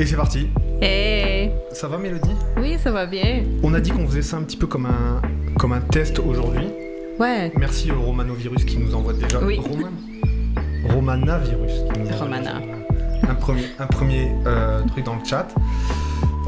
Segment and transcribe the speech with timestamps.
[0.00, 0.48] Et c'est parti.
[0.80, 2.34] Hey Ça va Mélodie?
[2.56, 3.42] Oui, ça va bien.
[3.62, 5.20] On a dit qu'on faisait ça un petit peu comme un,
[5.58, 6.68] comme un test aujourd'hui.
[7.18, 7.52] Ouais.
[7.58, 9.38] Merci au Romanovirus qui nous envoie déjà.
[9.40, 9.58] Oui.
[9.58, 9.90] Roman...
[10.88, 12.62] Romanavirus qui nous Romana.
[13.28, 15.48] un premier, un premier euh, truc dans le chat.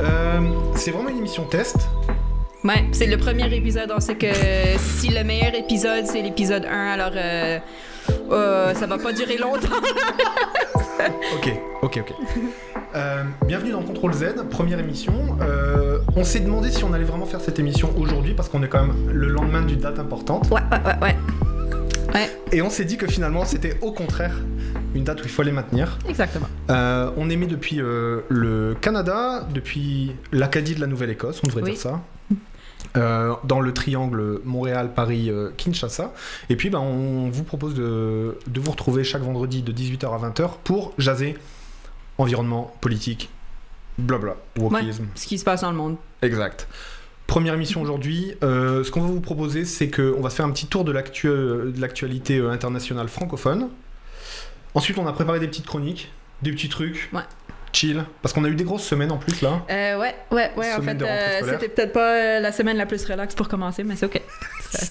[0.00, 0.40] Euh,
[0.74, 1.76] c'est vraiment une émission test.
[2.64, 3.92] Ouais, c'est le premier épisode.
[3.94, 4.32] On sait que
[4.78, 7.58] si le meilleur épisode, c'est l'épisode 1, alors euh,
[8.30, 9.68] euh, ça va pas durer longtemps.
[11.34, 12.12] Ok, ok, ok.
[12.94, 15.14] Euh, bienvenue dans Contrôle Z, première émission.
[15.40, 18.68] Euh, on s'est demandé si on allait vraiment faire cette émission aujourd'hui parce qu'on est
[18.68, 20.50] quand même le lendemain d'une date importante.
[20.50, 21.16] Ouais, ouais, ouais, ouais.
[22.14, 24.34] Ouais, Et on s'est dit que finalement c'était au contraire
[24.94, 25.98] une date où il fallait maintenir.
[26.06, 26.46] exactement.
[26.68, 31.70] Euh, on émet depuis euh, le Canada, depuis l'Acadie de la Nouvelle-Écosse, on devrait Oui.
[31.70, 32.00] dire ça.
[32.98, 36.12] Euh, dans le triangle Montréal-Paris-Kinshasa.
[36.50, 40.28] Et puis, ben, on vous propose de, de vous retrouver chaque vendredi de 18h à
[40.28, 41.38] 20h pour jaser
[42.18, 43.30] environnement, politique,
[43.98, 45.06] blabla, wokisme.
[45.14, 45.96] Ce qui se passe dans le monde.
[46.22, 46.68] Exact.
[47.26, 48.34] Première émission aujourd'hui.
[48.42, 50.92] Euh, ce qu'on va vous proposer, c'est qu'on va se faire un petit tour de
[50.92, 53.68] de l'actualité euh, internationale francophone.
[54.74, 56.10] Ensuite, on a préparé des petites chroniques,
[56.42, 57.10] des petits trucs.
[57.12, 57.22] Ouais.
[57.72, 58.04] Chill.
[58.20, 59.62] Parce qu'on a eu des grosses semaines en plus là.
[59.70, 60.74] Euh, ouais, ouais, ouais.
[60.74, 63.96] En fait, euh, c'était peut-être pas euh, la semaine la plus relax pour commencer, mais
[63.96, 64.20] c'est ok.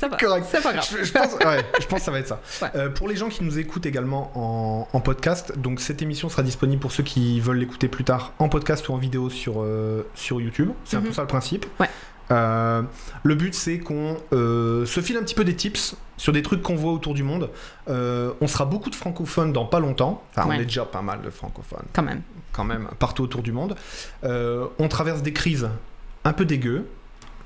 [0.10, 0.18] Va.
[0.18, 0.46] Correct.
[0.50, 0.88] C'est pas grave.
[1.00, 2.42] Je, je pense, ouais, je pense que ça va être ça.
[2.62, 2.90] Ouais.
[2.90, 6.80] Pour les gens qui nous écoutent également en, en podcast, donc cette émission sera disponible
[6.82, 9.66] pour ceux qui veulent l'écouter plus tard en podcast ou en vidéo sur,
[10.16, 10.70] sur YouTube.
[10.86, 11.14] C'est un peu Mhm.
[11.14, 11.66] ça le principe.
[11.80, 11.90] Ouais.
[12.32, 12.82] Euh,
[13.24, 16.62] le but c'est qu'on euh, se file un petit peu des tips sur des trucs
[16.62, 17.50] qu'on voit autour du monde.
[17.90, 20.24] Euh, on sera beaucoup de francophones dans pas longtemps.
[20.36, 22.22] Enfin, on est déjà pas mal de francophones Quand même.
[22.54, 23.76] Quand même partout autour du monde.
[24.24, 25.70] Euh, on traverse des crises
[26.24, 26.86] un peu dégueu,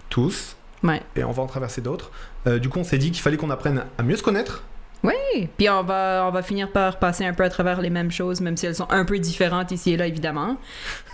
[0.10, 1.02] tous, Ouais.
[1.16, 2.12] et on va en traverser d'autres.
[2.48, 4.64] Euh, du coup, on s'est dit qu'il fallait qu'on apprenne à mieux se connaître.
[5.04, 8.10] Oui, puis on va, on va finir par passer un peu à travers les mêmes
[8.12, 10.58] choses, même si elles sont un peu différentes ici et là, évidemment.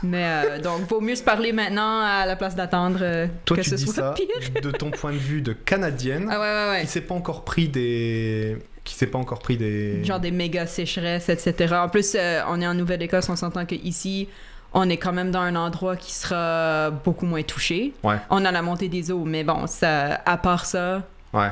[0.02, 3.64] Mais euh, donc, vaut mieux se parler maintenant à la place d'attendre euh, que tu
[3.70, 4.62] ce dis soit ça pire.
[4.62, 7.68] de ton point de vue de canadienne Ah ouais, ouais, qui s'est pas encore pris
[7.68, 10.04] des, qui s'est pas encore pris des.
[10.04, 11.76] Genre des méga sécheresses, etc.
[11.76, 14.28] En plus, euh, on est en Nouvelle-Écosse, on s'entend qu'ici,
[14.74, 17.94] on est quand même dans un endroit qui sera beaucoup moins touché.
[18.04, 18.16] Ouais.
[18.30, 21.04] On a la montée des eaux, mais bon, ça, à part ça,
[21.34, 21.50] Ouais.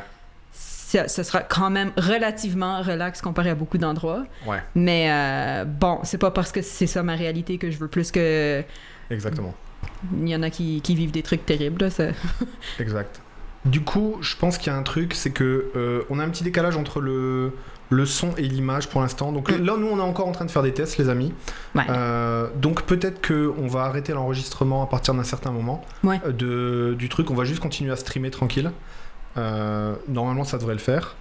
[0.51, 4.25] ça, ça sera quand même relativement relax comparé à beaucoup d'endroits.
[4.47, 4.63] Ouais.
[4.73, 8.11] Mais euh, bon, c'est pas parce que c'est ça ma réalité que je veux plus
[8.11, 8.63] que.
[9.11, 9.53] Exactement.
[10.21, 11.83] Il y en a qui, qui vivent des trucs terribles.
[11.83, 12.07] là, ça-
[12.79, 13.21] Exact.
[13.65, 16.29] Du coup, je pense qu'il y a un truc, c'est que euh, on a un
[16.29, 17.53] petit décalage entre le
[17.91, 19.31] le son et l'image pour l'instant.
[19.31, 19.65] Donc Mm.
[19.65, 21.33] là, nous, on est encore en train de faire des tests, les amis.
[21.73, 21.81] Ouais.
[21.89, 26.21] Euh, donc peut-être que on va arrêter l'enregistrement à partir d'un certain moment Ouais.
[26.25, 27.31] euh, de, du truc.
[27.31, 28.71] On va juste continuer à streamer tranquille.
[29.37, 31.15] Euh, normalement, ça devrait le faire.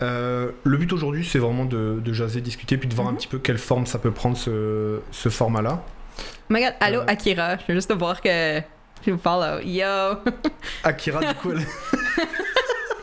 [0.00, 3.16] Euh, le but aujourd'hui, c'est vraiment de, de jaser, discuter, puis de voir un Mhm.
[3.18, 5.82] petit peu quelle forme ça peut prendre ce, ce format-là.
[6.18, 6.22] Oh
[6.54, 7.00] my god, allô.
[7.06, 8.60] Akira, je veux juste te voir que
[9.10, 9.60] vous follow.
[9.60, 10.16] Yo!
[10.84, 11.66] Akira, du coup, elle-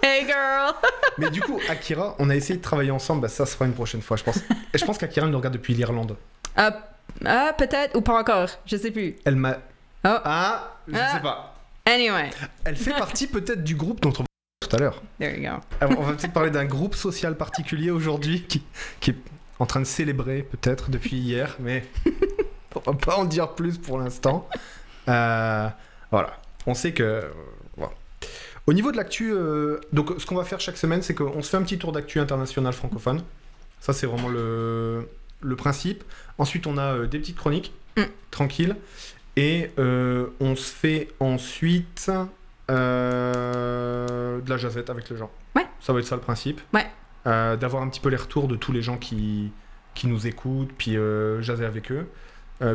[0.02, 0.74] Hey girl!
[1.18, 3.22] mais du coup, Akira, on a essayé de travailler ensemble.
[3.22, 4.38] Bah, ça sera une prochaine fois, je pense.
[4.74, 6.16] Et je pense qu'Akira nous regarde depuis l'Irlande.
[6.56, 6.74] Ah,
[7.26, 9.18] ah, peut-être, ou pas encore, je sais plus.
[9.26, 9.58] Elle m'a.
[10.06, 10.18] Oh.
[10.24, 11.14] Ah, je Ah.
[11.16, 11.56] sais pas.
[11.86, 12.30] Anyway,
[12.64, 14.24] Elle fait partie peut-être du groupe dont on
[14.62, 15.02] tout à l'heure.
[15.20, 15.58] there you go.
[15.82, 18.64] Alors, on va peut-être parler d'un groupe social particulier aujourd'hui qui,
[19.00, 19.16] qui est
[19.58, 21.84] en train de célébrer peut-être depuis hier, mais
[22.76, 24.48] on va pas en dire plus pour l'instant.
[25.08, 25.68] Euh,
[26.12, 27.04] voilà, on sait que.
[27.04, 27.22] euh,
[27.78, 27.94] voilà.
[28.68, 31.50] Au niveau de l'actu, euh, donc ce qu'on va faire chaque semaine, c'est qu'on se
[31.50, 33.22] fait un petit tour d'actu international francophone.
[33.80, 35.08] Ça, c'est vraiment le,
[35.42, 36.04] le principe.
[36.38, 38.04] Ensuite, on a euh, des petites chroniques, Mm.
[38.32, 38.76] tranquilles.
[39.36, 42.12] Et euh, on se fait ensuite
[42.68, 45.32] de la jazette avec les gens.
[45.56, 45.66] Ouais.
[45.80, 46.62] Ça va être ça le principe.
[46.74, 46.86] Ouais.
[47.26, 49.52] D'avoir un petit peu les retours de tous les gens qui,
[49.94, 50.98] qui nous écoutent, puis
[51.42, 52.08] jaser avec eux.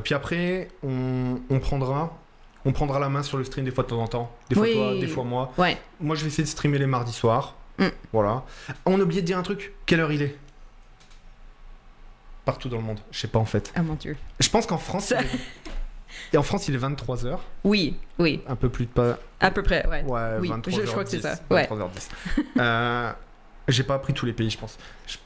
[0.03, 2.17] Puis après, on, on prendra,
[2.65, 4.33] on prendra la main sur le stream des fois de temps en temps.
[4.49, 4.73] Des fois Oui.
[4.75, 5.53] toi, des fois moi.
[5.59, 5.77] Ouais.
[6.01, 7.55] Moi, je vais essayer de streamer les mardis soirs.
[7.79, 7.87] Mm.
[8.13, 8.45] Voilà.
[8.87, 9.73] On a oublié de dire un truc.
[9.87, 10.37] Quelle heure il est?
[12.45, 13.01] Partout dans le monde.
[13.11, 13.73] Je sais pas en fait.
[13.79, 14.17] Oh mon dieu.
[14.39, 15.31] Je pense qu'en France, Ça- il est...
[16.33, 17.39] Et en France, il est 23h.
[17.65, 19.19] Oui, oui, Un peu plus de pas.
[19.41, 20.03] à peu près, ouais.
[20.05, 20.71] Ouais, Oui, 23h10.
[20.81, 21.67] je- je crois que c'est ça, ouais.
[21.69, 22.09] 23h10.
[22.59, 23.13] Euh,
[23.69, 24.79] J'ai pas appris tous les pays, je pense.
[25.07, 25.17] Je-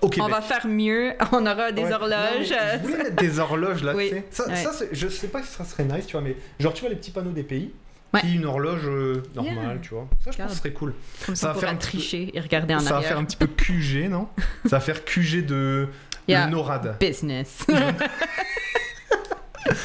[0.00, 0.26] Au Québec.
[0.26, 1.92] On va faire mieux, on aura des Ouais.
[1.92, 2.54] horloges.
[2.84, 4.08] Non, mettre des horloges là, Oui.
[4.10, 4.24] tu sais.
[4.30, 4.56] Ça, Ouais.
[4.56, 6.96] ça, je sais pas si ça serait nice, tu vois, mais genre, tu vois les
[6.96, 7.72] petits panneaux des pays.
[8.14, 8.20] Ouais.
[8.20, 9.76] Puis une horloge euh, normale, Yeah.
[9.82, 10.08] tu vois.
[10.24, 10.94] Ça, je pense que ce serait cool.
[11.26, 13.08] Comme ça ça, va faire un petit peu- tricher et regarder en ça va arrière.
[13.10, 14.28] faire un petit peu QG, non
[14.64, 15.88] Ça va faire QG de
[16.26, 16.46] Yeah.
[16.46, 16.96] NORAD.
[17.00, 17.66] Business.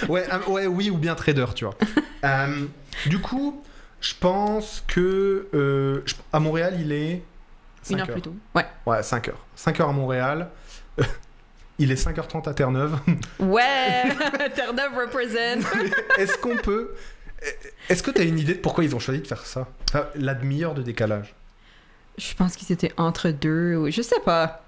[0.08, 1.76] Ouais, euh, ouais, oui, ou bien trader, tu vois.
[2.24, 2.66] Euh,
[3.08, 3.62] du coup,
[4.00, 6.02] je pense que euh,
[6.32, 7.24] à Montréal, il est 5
[7.90, 8.36] Une heure plus tôt.
[8.56, 8.66] Ouais.
[8.86, 9.46] Ouais, 5 heures.
[9.56, 10.50] 5 heures à Montréal.
[11.80, 13.00] Il est 5h30 à Terre-Neuve.
[13.40, 14.04] Ouais!
[14.56, 15.66] Terre-Neuve represent!
[16.18, 16.94] Est-ce qu'on peut.
[17.90, 19.68] Est-ce que tu as une idée de pourquoi ils ont choisi de faire ça?
[20.16, 21.34] La demi-heure de décalage.
[22.18, 24.64] Je pense qu'ils étaient entre deux, je sais pas.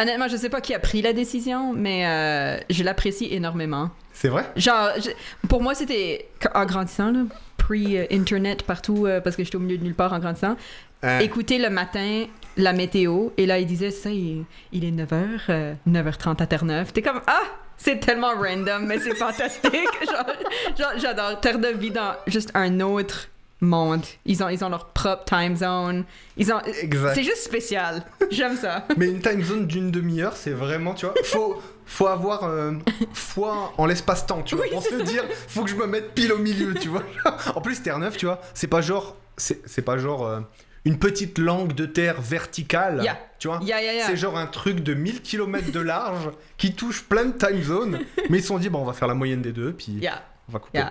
[0.00, 3.90] Honnêtement, je sais pas qui a pris la décision, mais euh, je l'apprécie énormément.
[4.12, 4.44] C'est vrai?
[4.54, 7.20] Genre, je- pour moi, c'était en grandissant, là,
[7.56, 10.56] pre-internet partout, euh, parce que j'étais au milieu de nulle part en grandissant.
[11.04, 12.24] Euh, Écouter le matin
[12.58, 16.90] la météo, et là, il disait ça, il, il est 9h, 9h30 à Terre-Neuve.
[16.92, 17.42] T'es comme, ah,
[17.76, 19.72] c'est tellement random, mais c'est fantastique.
[20.98, 21.38] j'adore.
[21.40, 23.28] Terre-Neuve vit dans juste un autre
[23.60, 24.02] monde.
[24.24, 26.04] Ils ont, ils ont leur propre time zone.
[26.38, 26.60] Ils ont.
[26.80, 27.14] Exact.
[27.14, 28.02] C'est juste spécial.
[28.30, 28.86] J'aime ça.
[28.96, 32.72] Mais une time zone d'une demi-heure, c'est vraiment, tu vois, faut, faut avoir euh,
[33.12, 35.04] foi en l'espace-temps, tu vois, Oui, pour se ça.
[35.04, 37.02] dire, faut que je me mette pile au milieu, tu vois.
[37.54, 40.40] En plus, Terre-Neuve, tu vois, c'est pas genre, c'est c'est pas genre euh,
[40.86, 43.18] une petite langue de terre verticale, Yeah.
[43.40, 43.60] tu vois.
[44.06, 47.98] C'est genre un truc de 1000 km de large qui touche plein de time zones,
[48.30, 50.22] mais ils se sont dit, bon, on va faire la moyenne des deux, puis Yeah,
[50.48, 50.84] on va couper.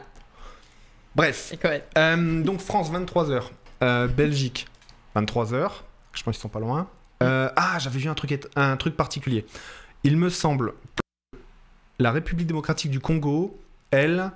[1.16, 1.54] Bref,
[1.98, 3.44] euh, donc France 23h,
[3.84, 4.68] euh, Belgique
[5.16, 5.72] 23h,
[6.12, 6.90] je pense qu'ils sont pas loin.
[7.24, 9.46] Euh, ah, j'avais vu un truc, un truc particulier.
[10.04, 10.74] Il me semble
[11.32, 11.38] que
[12.00, 13.58] la République démocratique du Congo,
[13.92, 14.32] elle,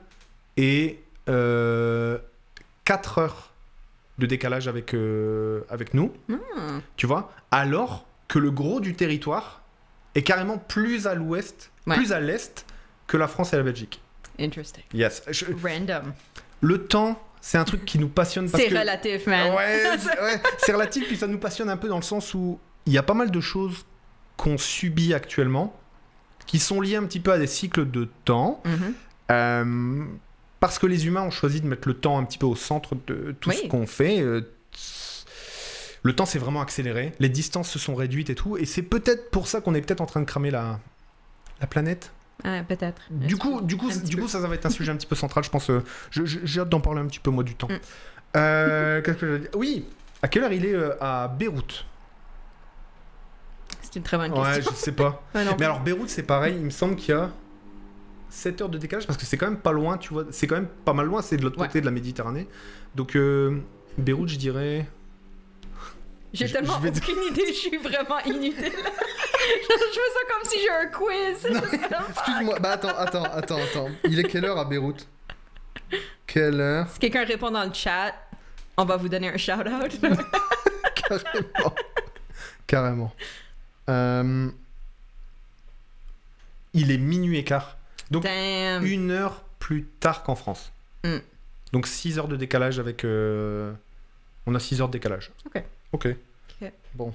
[0.56, 2.18] est euh,
[2.86, 3.49] 4 heures
[4.20, 6.80] de décalage avec, euh, avec nous, Hmm.
[6.98, 9.62] tu vois, alors que le gros du territoire
[10.16, 11.96] est carrément plus à l'ouest, Ouais.
[11.96, 12.66] plus à l'est
[13.08, 14.02] que la France et la Belgique.
[14.40, 14.84] Interesting.
[14.94, 15.24] Yes.
[15.30, 16.14] Je- Random.
[16.62, 18.78] le temps, c'est un truc qui nous passionne C'est que...
[18.78, 19.54] relatif, man.
[19.56, 22.60] Ouais, c'est ouais, c'est relatif, puis ça nous passionne un peu dans le sens où
[22.86, 23.86] il y a pas mal de choses
[24.38, 25.76] qu'on subit actuellement
[26.46, 28.62] qui sont liées un petit peu à des cycles de temps.
[28.66, 28.94] Mhm.
[29.32, 30.04] euh,
[30.60, 32.96] parce que les humains ont choisi de mettre le temps un petit peu au centre
[33.08, 33.58] de tout Oui.
[33.64, 34.20] ce qu'on fait.
[34.22, 34.42] euh,
[36.04, 39.32] le temps s'est vraiment accéléré, les distances se sont réduites et tout, et c'est peut-être
[39.32, 40.80] pour ça qu'on est peut-être en train de cramer la,
[41.60, 42.12] la planète.
[42.46, 43.02] Ah, peut-être.
[43.12, 45.16] Du coup, du coup, du coup, ça, ça va être un sujet un petit peu
[45.18, 45.70] central, je pense.
[45.70, 47.68] euh, J'ai hâte d'en parler un petit peu moi du temps.
[47.68, 47.80] Mm.
[48.38, 49.50] Euh, Qu'est-ce que je veux dire?
[49.56, 49.86] Oui.
[50.22, 51.84] À quelle heure il est euh, à Beyrouth?
[53.82, 54.72] C'est une très bonne Ouais, question.
[54.74, 55.22] je sais pas.
[55.36, 55.44] Ouais.
[55.60, 56.56] Mais alors Beyrouth, c'est pareil.
[56.58, 57.30] Il me semble qu'il y a
[58.30, 60.26] 7 heures de décalage parce que c'est quand même pas loin, tu vois.
[60.32, 61.22] C'est quand même pas mal loin.
[61.22, 61.68] C'est de l'autre Ouais.
[61.68, 62.48] côté de la Méditerranée.
[62.96, 63.60] Donc euh,
[63.98, 64.88] Beyrouth, je dirais.
[66.32, 68.54] J'ai tellement je vais aucune idée, je suis vraiment inutile.
[68.62, 71.46] je me sens comme si j'ai un quiz.
[72.12, 72.60] Excuse-moi.
[72.60, 73.90] Bah attends, attends, attends, attends.
[74.04, 75.08] Il est quelle heure à Beyrouth?
[76.28, 76.88] Quelle heure?
[76.92, 78.14] Si quelqu'un répond dans le chat,
[78.78, 80.00] on va vous donner un shout-out.
[80.96, 81.76] Carrément.
[82.68, 83.12] Carrément.
[83.90, 84.52] Euh,
[86.76, 87.79] Il est minuit et quart.
[88.12, 88.86] Donc Damn.
[88.86, 90.72] une heure plus tard qu'en France.
[91.04, 91.18] Mm.
[91.74, 93.04] Donc 6 heures de décalage avec.
[93.04, 93.72] euh,
[94.46, 95.32] On a 6 heures de décalage.
[95.46, 95.64] Ok.
[95.92, 96.16] Ok.
[96.96, 97.14] Bon.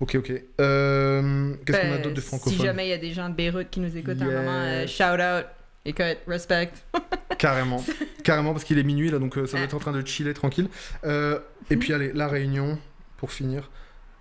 [0.00, 0.32] Ok, ok.
[0.60, 3.28] Euh, Qu'est-ce qu'on a Ben, d'autre de francophones Si jamais il y a des gens
[3.28, 4.34] de Beyrouth qui nous écoutent en Yes.
[4.34, 5.46] moment, euh, shout-out.
[5.84, 6.72] Écoute, respect.
[7.38, 7.84] Carrément.
[8.24, 9.64] Carrément, parce qu'il est minuit là, donc euh, ça doit Ah.
[9.64, 10.68] être en train de chiller tranquille.
[11.04, 12.78] Et puis allez, la Réunion,
[13.18, 13.70] pour finir.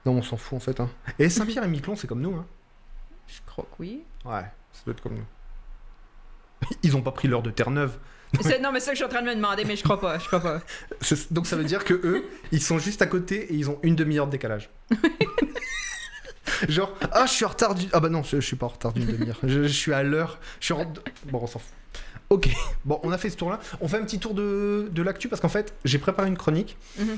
[0.06, 0.80] Non, on s'en fout en fait.
[0.82, 0.90] Hein.
[1.18, 2.36] Et Saint-Pierre et Miquelon, c'est comme nous.
[2.36, 2.46] Hein.
[3.28, 4.02] Je crois que oui.
[4.26, 4.44] Ouais,
[4.80, 5.26] ça doit être comme nous.
[6.84, 7.98] Ils ont pas pris l'heure de Terre-Neuve.
[8.62, 10.00] Non, mais c'est ça que je suis en train de me demander, mais je crois
[10.00, 10.20] pas.
[10.20, 10.62] Je crois pas.
[11.32, 13.96] Donc ça veut dire que eux, ils sont juste à côté et ils ont une
[13.96, 14.70] demi-heure de décalage.
[16.68, 17.86] Genre, ah, je suis en retard du.
[17.94, 19.38] Ah bah non, je, je suis pas en retard d'une demi-heure.
[19.44, 20.40] Je, je suis à l'heure.
[20.60, 20.84] Je suis en.
[21.26, 21.72] Bon, on s'en fout.
[22.30, 22.50] Ok,
[22.86, 23.60] bon, on a fait ce tour-là.
[23.82, 26.78] On fait un petit tour de, de l'actu parce qu'en fait, j'ai préparé une chronique.
[26.98, 27.18] Mhm.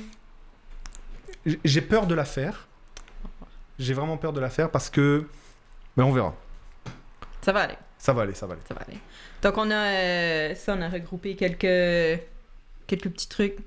[1.46, 2.68] J- J'ai peur de la faire.
[3.80, 5.26] J'ai vraiment peur de la faire parce que.
[5.98, 6.36] Mais on verra.
[7.42, 7.78] Ça va aller.
[7.98, 8.62] Ça va aller, ça va aller.
[8.68, 8.98] Ça va aller.
[9.42, 12.22] Donc, on a, euh, ça, on a regroupé quelques,
[12.88, 13.58] quelques petits trucs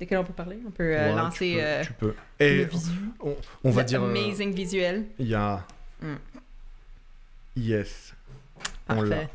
[0.00, 0.58] desquels on peut parler.
[0.66, 2.14] On peut euh, Ouais, lancer tu peux, euh, tu peux.
[2.40, 2.90] le Et visu.
[3.20, 4.02] on, on va le dire.
[4.02, 5.04] Amazing visuel.
[5.18, 5.64] Il y a.
[6.00, 6.14] Mm.
[7.56, 8.14] Yes.
[8.88, 9.16] On l'a.
[9.16, 9.28] Parfait.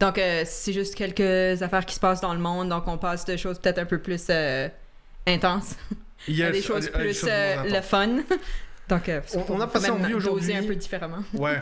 [0.00, 2.68] Donc, c'est juste quelques affaires qui se passent dans le monde.
[2.70, 4.30] Donc, on passe de choses peut-être un peu plus
[5.26, 5.76] intenses
[6.26, 8.18] Yes, à des choses plus le fun.
[8.96, 10.54] Donc, euh, On- a passé en vue aujourd'hui.
[10.54, 11.22] un peu différemment.
[11.34, 11.60] Ouais.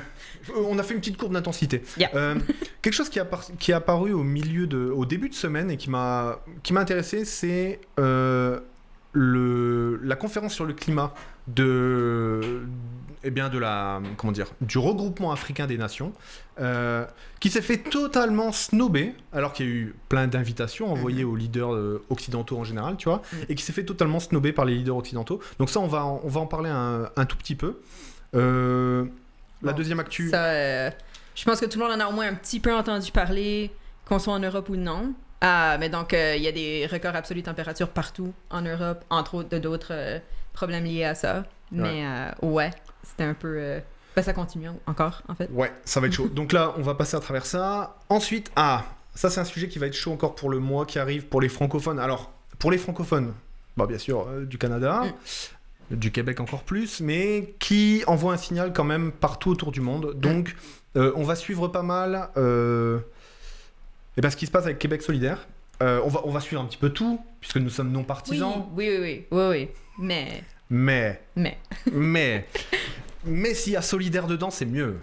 [0.51, 1.83] Euh, On a fait une petite courbe d'intensité.
[1.97, 2.11] Yeah.
[2.15, 2.35] Euh,
[2.83, 3.27] quelque chose qui, a
[3.59, 6.81] qui est apparu au milieu de, au début de semaine et qui m'a, qui m'a
[6.81, 8.61] intéressé, c'est euh,
[9.13, 11.15] le, la conférence sur le climat
[11.47, 12.63] de,
[13.23, 16.13] eh bien de la, comment dire, du regroupement africain des nations,
[16.61, 17.05] euh,
[17.41, 21.75] qui s'est fait totalement snobber, alors qu'il y a eu plein d'invitations envoyées aux leaders
[21.75, 23.39] euh, occidentaux en général, tu vois, Mhm.
[23.49, 25.41] et qui s'est fait totalement snobber par les leaders occidentaux.
[25.59, 27.81] Donc ça, on va, en- on va en parler un, un tout petit peu.
[28.35, 29.05] Euh,
[29.63, 30.31] la Bon, deuxième actu.
[30.31, 33.11] Ça, je pense que tout le monde en a au moins un petit peu entendu
[33.13, 33.71] parler,
[34.07, 35.13] qu'on soit en Europe ou non.
[35.43, 39.35] Ah, mais donc, il y a des records absolus de température partout en Europe, entre
[39.37, 40.21] autres de d'autres
[40.53, 41.45] problèmes liés à ça.
[41.73, 42.71] Mais euh, ouais,
[43.11, 43.57] c'était un peu.
[43.59, 43.81] euh,
[44.17, 45.49] Ben, ça continue encore, en fait.
[45.53, 46.29] Ouais, ça va être chaud.
[46.33, 47.97] Donc là, on va passer à travers ça.
[48.09, 50.99] Ensuite, ah, ça c'est un sujet qui va être chaud encore pour le mois qui
[50.99, 51.99] arrive pour les francophones.
[51.99, 53.33] Alors, pour les francophones,
[53.77, 55.03] bah bien sûr, euh, du Canada,
[55.91, 60.15] du Québec encore plus, mais qui envoie un signal quand même partout autour du monde.
[60.17, 60.55] Donc,
[60.97, 62.99] euh, on va suivre pas mal euh,
[64.17, 65.47] et ben, ce qui se passe avec Québec solidaire.
[65.83, 68.67] On, va, on va suivre un petit peu tout, puisque nous sommes non Oui, partisans.
[68.77, 69.69] oui, oui, oui, oui, oui.
[69.99, 71.59] Mais, Mais, mais,
[71.93, 72.47] mais,
[73.25, 74.97] mais s'il y a solidaire dedans, c'est mieux.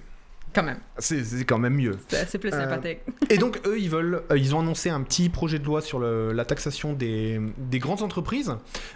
[0.53, 1.97] quand même, C'est c'est quand même mieux.
[2.07, 2.99] c'est c'est plus Euh, sympathique.
[3.29, 5.99] Et donc eux, ils veulent, euh, ils ont annoncé un petit projet de loi sur
[5.99, 8.55] le- la taxation des, des grandes entreprises.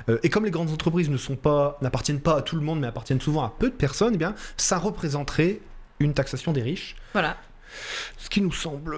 [0.09, 2.79] Euh, et comme les grandes entreprises ne sont pas, n'appartiennent pas à tout le monde,
[2.79, 5.59] mais appartiennent souvent à peu de personnes, eh bien, ça représenterait
[5.99, 6.95] une taxation des riches.
[7.13, 7.37] Voilà.
[8.17, 8.97] Ce qui nous semble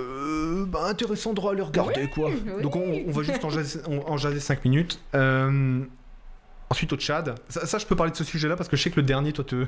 [0.68, 2.30] bah, intéressant de regarder, quoi.
[2.30, 2.62] oui.
[2.64, 5.00] Donc on, on va juste en jaser, en, en jaser 5 minutes.
[5.16, 5.82] Euh,
[6.74, 7.36] ensuite au Tchad.
[7.50, 9.32] Ça, ça, je peux parler de ce sujet-là parce que je sais que le dernier,
[9.32, 9.68] toi, te,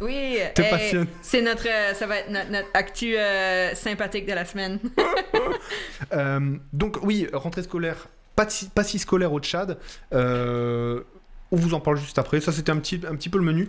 [0.00, 1.06] Oui, te hey, passionne.
[1.20, 4.78] c'est notre, euh, ça va être notre, notre actu euh, sympathique de la semaine.
[6.12, 9.78] Euh, donc oui, rentrée scolaire, pas, si- pas si scolaire au Tchad.
[10.10, 12.40] On vous en parle juste après.
[12.40, 13.68] Ça, c'était un petit, un petit peu le menu.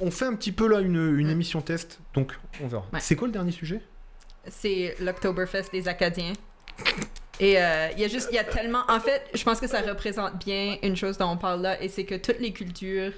[0.00, 1.30] On fait un petit peu là une, une Mm.
[1.30, 2.84] émission test, donc on verra.
[2.92, 3.00] Ouais.
[3.00, 3.80] C'est quoi le dernier sujet?
[4.48, 6.32] C'est l'Oktoberfest des Acadiens.
[7.40, 8.82] Et euh, il y a juste, il y a tellement.
[8.88, 11.88] En fait, je pense que ça représente bien une chose dont on parle là, et
[11.88, 13.12] c'est que toutes les cultures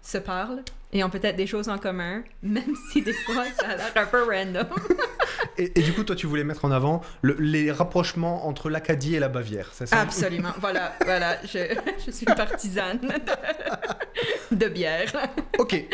[0.00, 3.76] se parlent et ont peut-être des choses en commun, même si des fois ça a
[3.76, 4.66] l'air un peu random.
[5.58, 9.14] et, et du coup, toi, tu voulais mettre en avant le- les rapprochements entre l'Acadie
[9.14, 10.00] et la Bavière, c'est ça?
[10.00, 10.52] Absolument.
[10.60, 11.36] Voilà, voilà.
[11.44, 12.98] Je, je suis partisane
[14.50, 15.12] de, de bière.
[15.58, 15.84] Ok.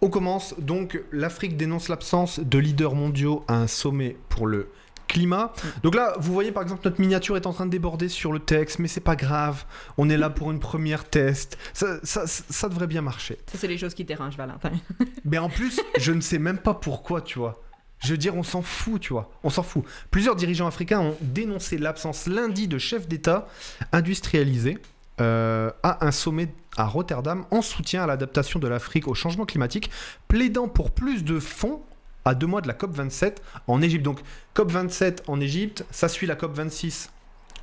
[0.00, 1.00] On commence donc.
[1.12, 4.68] L'Afrique dénonce l'absence de leaders mondiaux à un sommet pour le
[5.12, 5.52] climat.
[5.82, 8.38] Donc là, vous voyez par exemple notre miniature est en train de déborder sur le
[8.38, 9.64] texte, mais c'est pas grave.
[9.98, 11.58] On est là pour une première test.
[11.74, 13.38] Ça, ça, ça devrait bien marcher.
[13.46, 14.72] Ça, c'est les choses qui dérangent Valentin.
[15.24, 17.62] Mais en plus, je ne sais même pas pourquoi, tu vois.
[17.98, 19.30] Je veux dire, on s'en fout, tu vois.
[19.44, 19.84] On s'en fout.
[20.10, 23.46] Plusieurs dirigeants africains ont dénoncé l'absence lundi de chefs d'État
[23.92, 24.78] industrialisés
[25.20, 29.90] euh, à un sommet à Rotterdam en soutien à l'adaptation de l'Afrique au changement climatique,
[30.26, 31.82] plaidant pour plus de fonds
[32.24, 33.36] à deux mois de la COP27
[33.66, 34.04] en Égypte.
[34.04, 34.20] Donc,
[34.54, 37.08] COP27 en Égypte, ça suit la COP26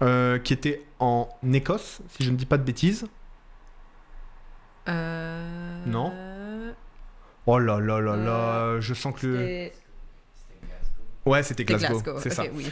[0.02, 3.08] euh, qui était en Écosse, si je ne dis pas de bêtises.
[4.88, 5.86] Euh...
[5.86, 6.14] Non.
[7.46, 9.72] Oh là là là là, je sens que le...
[11.30, 12.44] Ouais, c'était Glasgow, c'est ça.
[12.54, 12.66] oui.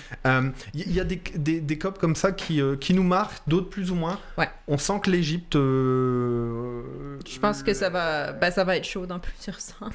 [0.73, 3.69] Il y, a des, des, des COP comme ça qui, euh, qui nous marquent, d'autres
[3.69, 4.19] plus ou moins.
[4.37, 4.49] Ouais.
[4.67, 5.55] On sent que l'Égypte.
[5.55, 6.81] euh,
[7.25, 9.93] Je pense que ça va, ben, ça va être chaud dans plusieurs sens.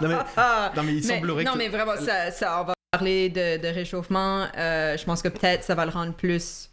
[0.00, 0.14] Non mais,
[0.76, 1.58] non, mais il mais, semblerait non, que.
[1.58, 4.46] mais vraiment, ça, ça, on va parler de, de réchauffement.
[4.56, 6.70] Euh, je pense que peut-être ça va le rendre plus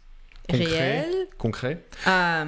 [0.48, 0.64] Concret.
[0.66, 1.12] réel.
[1.38, 1.82] Concret.
[2.06, 2.44] Euh,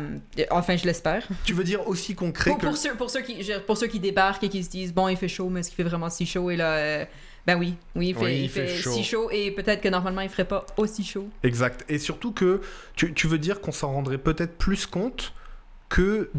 [0.50, 1.26] enfin, je l'espère.
[1.44, 2.66] Tu veux dire aussi concret Pour, que.
[2.66, 5.16] pour ceux, pour, ceux qui, pour ceux qui débarquent et qui se disent, bon, il
[5.16, 6.50] fait chaud, mais est-ce qu'il fait vraiment si chaud?
[6.50, 7.04] Et là, euh,
[7.48, 8.92] ben oui, oui, il fait, Oui, il il fait fait chaud.
[8.92, 11.30] si chaud et peut-être que normalement il ferait pas aussi chaud.
[11.42, 11.82] Exact.
[11.88, 12.60] Et surtout que
[12.94, 15.32] tu, tu veux dire qu'on s'en rendrait peut-être plus compte
[15.88, 16.30] que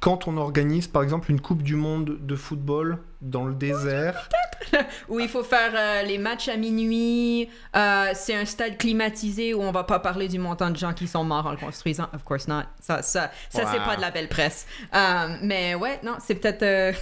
[0.00, 4.28] quand on organise par exemple une Coupe du Monde de football dans le désert.
[5.08, 7.48] Où il faut faire euh, les matchs à minuit.
[7.76, 11.06] euh, c'est un stade climatisé où on va pas parler du montant de gens qui
[11.06, 12.08] sont morts en le construisant.
[12.14, 12.62] Of course not.
[12.80, 14.66] Ça, ça, ça c'est pas de la belle presse.
[14.94, 16.60] Euh, mais ouais, non, c'est peut-être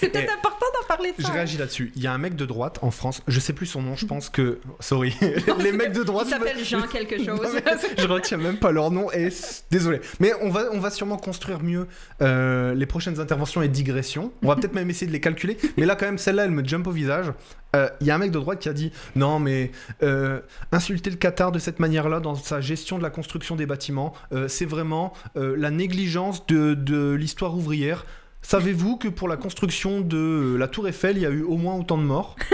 [0.00, 1.92] c'est peut-être Et- important d'en parler de Je réagis là-dessus.
[1.96, 4.06] Il y a un mec de droite en France, je sais plus son nom, je
[4.06, 4.60] pense que.
[4.80, 5.14] Sorry.
[5.58, 6.26] Les mecs de droite.
[6.28, 7.40] Il s'appelle Jean quelque chose.
[7.40, 9.28] Non, je retiens même pas leur nom et
[9.70, 10.00] désolé.
[10.20, 11.86] Mais on va, on va sûrement construire mieux
[12.20, 14.32] les prochaines interventions et digressions.
[14.42, 15.56] On va peut-être même essayer de les calculer.
[15.76, 17.01] Mais là, quand même, celle-là, elle me jump au visage.
[17.74, 19.70] Euh, Il y a un mec de droite qui a dit non, mais
[20.02, 20.40] euh,
[20.72, 24.48] insulter le Qatar de cette manière-là dans sa gestion de la construction des bâtiments, euh,
[24.48, 28.04] c'est vraiment euh, la négligence de, de l'histoire ouvrière.
[28.42, 31.56] Savez-vous que pour la construction de euh, la Tour Eiffel, il y a eu au
[31.56, 32.36] moins autant de morts?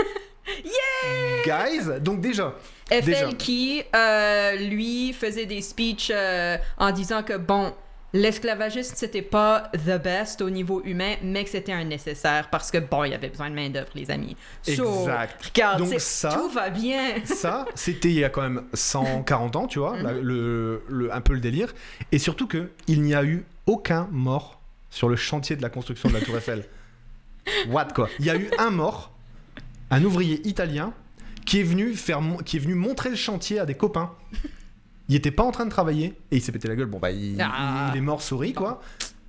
[1.45, 2.55] Guys, donc déjà,
[2.89, 3.11] Déjà.
[3.11, 7.73] Eiffel qui, euh, lui, faisait des speeches euh, en disant que, bon,
[8.13, 12.77] l'esclavagisme, c'était pas the best au niveau humain, mais que c'était un nécessaire parce que,
[12.79, 14.35] bon, il y avait besoin de main-d'œuvre, les amis.
[14.63, 15.45] So, Exact.
[15.45, 17.15] regarde, Donc ça- tout va bien.
[17.25, 20.03] ça, c'était il y a quand même 140 ans, tu vois, Mhm.
[20.03, 21.73] la- le, le- un peu le délire.
[22.11, 26.09] Et surtout que il n'y a eu aucun mort sur le chantier de la construction
[26.09, 26.65] de la Tour Eiffel.
[27.69, 28.09] What quoi?
[28.19, 29.11] Il y a eu un mort,
[29.91, 30.93] un ouvrier italien
[31.45, 34.11] qui est venu faire, qui est venu montrer le chantier à des copains.
[35.09, 36.85] Il était pas en train de travailler et il s'est pété la gueule.
[36.87, 37.89] Bon bah il, Ah.
[37.93, 38.79] il est mort, sorry quoi.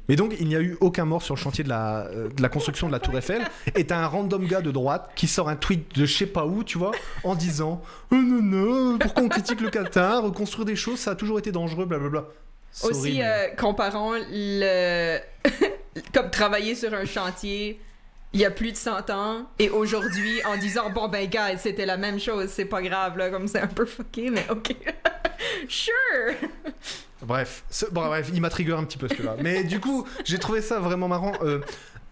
[0.09, 2.43] Mais donc il n'y a eu aucun mort sur le chantier de la, euh, de
[2.43, 3.43] la construction de la Tour Eiffel.
[3.77, 6.47] Et t'as un random gars de droite qui sort un tweet de je sais pas
[6.47, 6.91] où, tu vois,
[7.25, 7.81] en disant
[8.13, 11.53] oh, non non, pourquoi on critique le Qatar, construire des choses ça a toujours été
[11.53, 12.25] dangereux, blablabla.
[12.73, 15.19] Sorry, Aussi, mais- euh, comparons le.
[16.15, 17.81] comme travailler sur un chantier
[18.33, 21.87] il y a plus de 100 ans et aujourd'hui en disant bon ben gars c'était
[21.87, 24.77] la même chose c'est pas grave là comme c'est un peu fucké mais ok
[25.69, 26.49] sure
[27.23, 29.37] Bref, ce- bon, bref, il m'a trigger un petit peu celui-là.
[29.43, 31.33] Mais du coup, j'ai trouvé ça vraiment marrant.
[31.43, 31.61] Euh,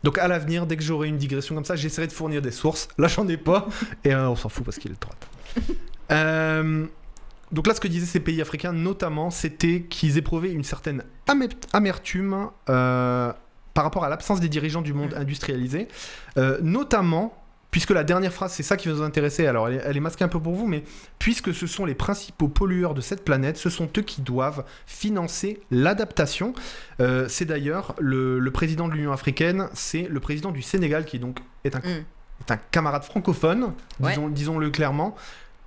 [0.02, 2.88] donc à l'avenir, dès que j'aurai une digression comme ça, j'essaierai de fournir des sources.
[2.98, 3.68] Là, j'en ai pas.
[4.04, 5.26] Et euh, on s'en fout parce qu'il est droite.
[6.10, 6.86] Euh,
[7.52, 11.02] donc là, ce que disaient ces pays africains, notamment, c'était qu'ils éprouvaient une certaine
[11.74, 12.48] amertume
[13.78, 15.86] par rapport à l'absence des dirigeants du monde industrialisé.
[16.36, 17.32] Euh, notamment,
[17.70, 20.00] puisque la dernière phrase, c'est ça qui va nous intéresser, alors elle est, elle est
[20.00, 20.82] masquée un peu pour vous, mais
[21.20, 25.60] puisque ce sont les principaux pollueurs de cette planète, ce sont eux qui doivent financer
[25.70, 26.54] l'adaptation.
[27.00, 31.20] Euh, c'est d'ailleurs le, le président de l'Union africaine, c'est le président du Sénégal, qui
[31.20, 32.04] donc est un, Mm.
[32.40, 34.10] est un camarade francophone, Ouais.
[34.10, 35.14] disons, disons-le clairement,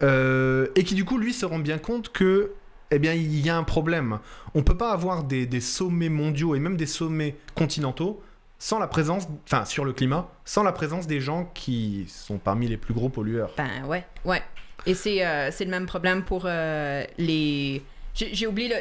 [0.04, 2.52] euh, et qui du coup, lui, se rend bien compte que
[2.92, 4.20] eh bien, il y a un problème.
[4.54, 8.22] On peut pas avoir des, sommets mondiaux et même des sommets continentaux
[8.60, 12.68] sans la présence, enfin sur le climat, sans la présence des gens qui sont parmi
[12.68, 13.52] les plus gros pollueurs.
[13.58, 14.44] Ben ouais, ouais.
[14.86, 17.82] Et c'est euh, le même problème pour euh, les.
[18.14, 18.74] J'ai oublié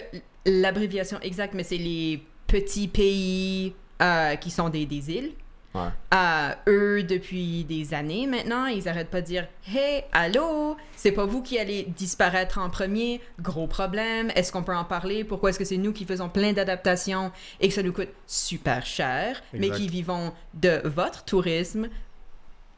[0.44, 5.32] l'abréviation exacte, mais c'est les petits pays euh, qui sont des, des îles.
[5.74, 5.88] Ouais.
[6.14, 11.26] Euh, eux, depuis des années maintenant, ils arrêtent pas de dire Hey, allô, c'est pas
[11.26, 15.22] vous qui allez disparaître en premier, gros problème, est-ce qu'on peut en parler?
[15.22, 18.84] Pourquoi est-ce que c'est nous qui faisons plein d'adaptations et que ça nous coûte super
[18.84, 21.88] cher, mais qui vivons de votre tourisme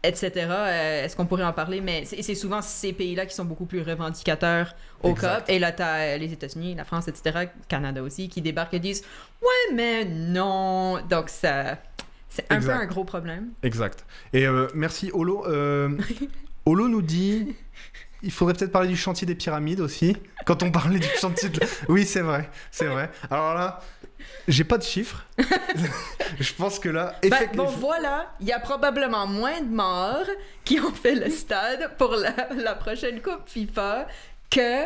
[0.03, 0.47] etc.
[0.51, 1.81] Euh, Est-ce qu'on pourrait en parler?
[1.81, 5.15] Mais c'est souvent ces pays-là qui sont beaucoup plus revendicateurs au.
[5.15, 5.45] COP.
[5.49, 9.05] Et là, tu as les États-Unis, la France, etc., Canada aussi, qui débarquent et disent
[9.41, 11.01] Ouais, mais non.
[11.09, 11.79] Donc, ça.
[12.35, 12.77] C'est un Exact.
[12.77, 13.51] peu un gros problème.
[13.63, 14.07] Exact.
[14.33, 15.47] Et euh, merci Olo.
[15.47, 15.91] Euh,
[16.67, 17.55] Olo nous dit
[18.23, 20.17] il faudrait peut-être parler du chantier des pyramides aussi.
[20.47, 21.61] Quand on parlait du chantier de...
[21.89, 23.11] Oui, c'est vrai, c'est vrai.
[23.31, 23.81] Alors là,
[24.47, 25.27] j'ai pas de chiffres.
[26.39, 27.65] Je pense que là, Ben, effectivement...
[27.65, 30.27] bon, voilà, il y a probablement moins de morts
[30.65, 34.07] qui ont fait le stade pour la, la prochaine Coupe FIFA
[34.51, 34.85] que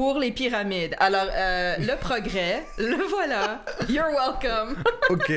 [0.00, 0.96] pour les pyramides.
[0.98, 3.62] Alors, euh, le progrès, le voilà.
[3.86, 4.76] You're welcome.
[5.10, 5.32] Ok,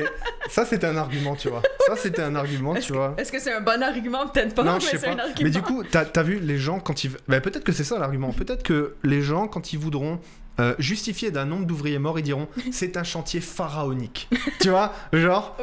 [0.48, 1.60] ça c'était un argument, tu vois.
[1.86, 3.14] Ça c'était un argument, tu vois.
[3.18, 4.26] Est-ce que c'est un bon argument?
[4.28, 5.34] Peut-être pas, non, mais c'est un argument.
[5.42, 7.10] Mais du coup, t'as as vu les gens quand ils.
[7.28, 8.32] Bah, peut-être que c'est ça l'argument.
[8.32, 10.20] Peut-être que les gens, quand ils voudront
[10.60, 14.30] euh, justifier d'un nombre d'ouvriers morts, ils diront c'est un chantier pharaonique.
[14.60, 14.94] tu vois?
[15.12, 15.58] Genre,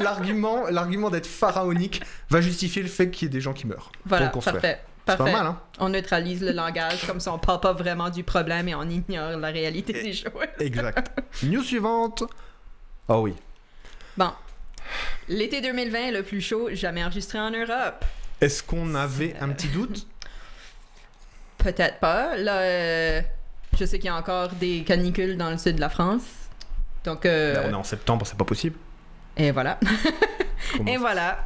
[0.00, 3.92] l'argument l'argument d'être pharaonique va justifier le fait qu'il y ait des gens qui meurent.
[4.06, 4.80] Voilà, pour parfait.
[5.08, 5.32] C'est Parfait.
[5.32, 5.60] pas mal, hein?
[5.80, 9.36] On neutralise le langage, comme ça on parle pas vraiment du problème et on ignore
[9.36, 10.30] la réalité des choses.
[10.60, 11.10] Exact.
[11.42, 12.22] News suivante.
[13.08, 13.34] Oh oui.
[14.16, 14.30] Bon.
[15.28, 18.04] L'été 2020 est le plus chaud jamais enregistré en Europe.
[18.40, 20.06] Est-ce qu'on avait un petit doute?
[21.58, 22.36] Peut-être pas.
[22.36, 23.22] Là, euh,
[23.78, 26.22] je sais qu'il y a encore des canicules dans le sud de la France.
[27.04, 28.76] Donc, euh, Ben, On est en septembre, c'est pas possible.
[29.36, 29.78] et voilà.
[30.86, 31.44] Et voilà.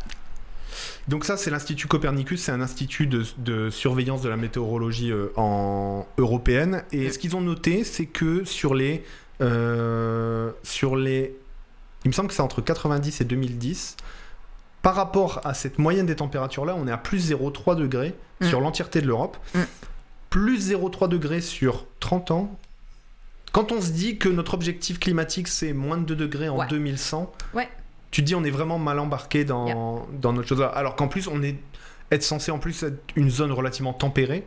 [1.09, 5.29] Donc ça, c'est l'Institut Copernicus, c'est un institut de, de surveillance de la météorologie euh,
[5.37, 6.83] en européenne.
[6.92, 7.11] Et Mm.
[7.12, 9.05] ce qu'ils ont noté, c'est que sur les,
[9.40, 11.37] euh, sur les,
[12.05, 13.97] il me semble que c'est entre 90 et 2010.
[14.83, 18.47] Par rapport à cette moyenne des températures-là, on est à plus 0,3 degrés Mm.
[18.49, 19.61] sur l'entièreté de l'Europe, Mm.
[20.29, 22.59] plus 0,3 degrés sur 30 ans.
[23.53, 26.66] Quand on se dit que notre objectif climatique c'est moins de 2 degrés en Ouais.
[26.69, 27.69] 2100, Ouais.
[28.11, 30.69] Tu te dis on est vraiment mal embarqué dans, dans notre chose là.
[30.69, 31.57] Alors qu'en plus on est
[32.11, 34.47] être censé en plus être une zone relativement tempérée.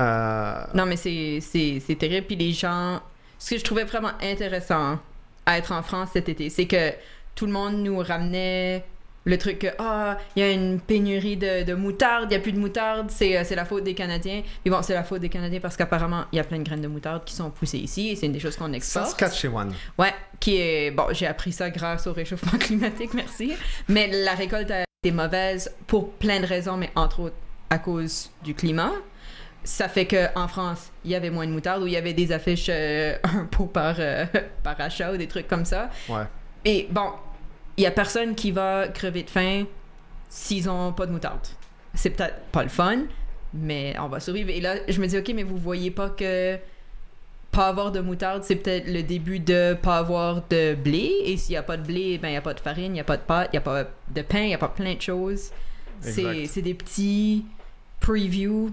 [0.00, 2.26] Euh, Non, mais c'est, c'est, c'est terrible.
[2.26, 3.00] Puis les gens.
[3.38, 4.98] Ce que je trouvais vraiment intéressant
[5.46, 6.92] à être en France cet été, c'est que
[7.34, 8.84] tout le monde nous ramenait
[9.28, 12.40] le truc que, ah, il y a une pénurie de, de moutarde, il n'y a
[12.40, 14.42] plus de moutarde, c'est, euh, c'est la faute des Canadiens.
[14.62, 16.80] Puis bon, c'est la faute des Canadiens parce qu'apparemment, il y a plein de graines
[16.80, 19.06] de moutarde qui sont poussées ici et c'est une des choses qu'on exporte.
[19.06, 19.74] Saskatchewan.
[19.98, 20.90] Ouais, qui est.
[20.90, 23.52] Bon, j'ai appris ça grâce au réchauffement climatique, merci.
[23.88, 27.36] Mais la récolte a été mauvaise pour plein de raisons, mais entre autres
[27.68, 28.92] à cause du climat.
[29.62, 32.32] Ça fait qu'en France, il y avait moins de moutarde ou il y avait des
[32.32, 34.24] affiches euh, un pot par, euh,
[34.62, 35.90] par achat ou des trucs comme ça.
[36.08, 36.24] Ouais.
[36.64, 37.12] Et bon,
[37.78, 39.64] il y a personne qui va crever de faim
[40.28, 41.46] s'ils ont pas de moutarde.
[41.94, 43.04] C'est peut-être pas le fun,
[43.54, 44.50] mais on va survivre.
[44.50, 46.58] Et là, je me dis, ok, mais vous voyez pas que
[47.50, 51.12] pas avoir de moutarde, c'est peut-être le début de pas avoir de blé.
[51.24, 52.98] Et s'il y a pas de blé, ben il y a pas de farine, il
[52.98, 54.68] y a pas de pâte, il y a pas de pain, il y a pas
[54.68, 55.50] plein de choses.
[56.00, 57.46] C'est des petits
[58.00, 58.70] previews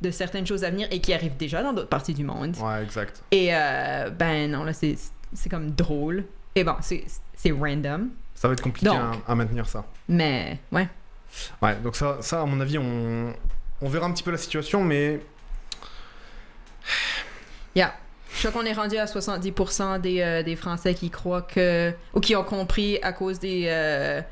[0.00, 2.56] de certaines choses à venir et qui arrivent déjà dans d'autres parties du monde.
[2.60, 3.22] Ouais, exact.
[3.30, 6.24] Et euh, ben non, là, c'est comme drôle.
[6.54, 8.10] Et bon, c'est random.
[8.38, 8.96] Ça va être compliqué Donc.
[9.26, 9.84] à, à maintenir ça.
[10.08, 10.86] Mais ouais.
[11.60, 13.32] Ouais, donc ça, ça à mon avis, on,
[13.80, 15.20] on verra un petit peu la situation, mais
[17.74, 17.94] Yeah.
[18.34, 21.92] Je crois qu'on est rendu à 70% des, euh, des Français qui croient que.
[22.14, 23.64] ou qui ont compris à cause des.
[23.68, 24.22] euh,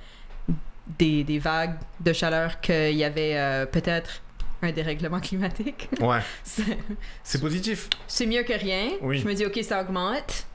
[0.99, 4.21] des, des vagues de chaleur qu'il y avait euh, peut-être
[4.63, 5.89] un dérèglement climatique.
[6.01, 6.79] Ouais, C'est-
[7.25, 7.89] c'est positif.
[8.07, 8.91] C'est mieux que rien.
[9.03, 9.19] Oui.
[9.19, 10.47] Je me dis, OK, ça augmente.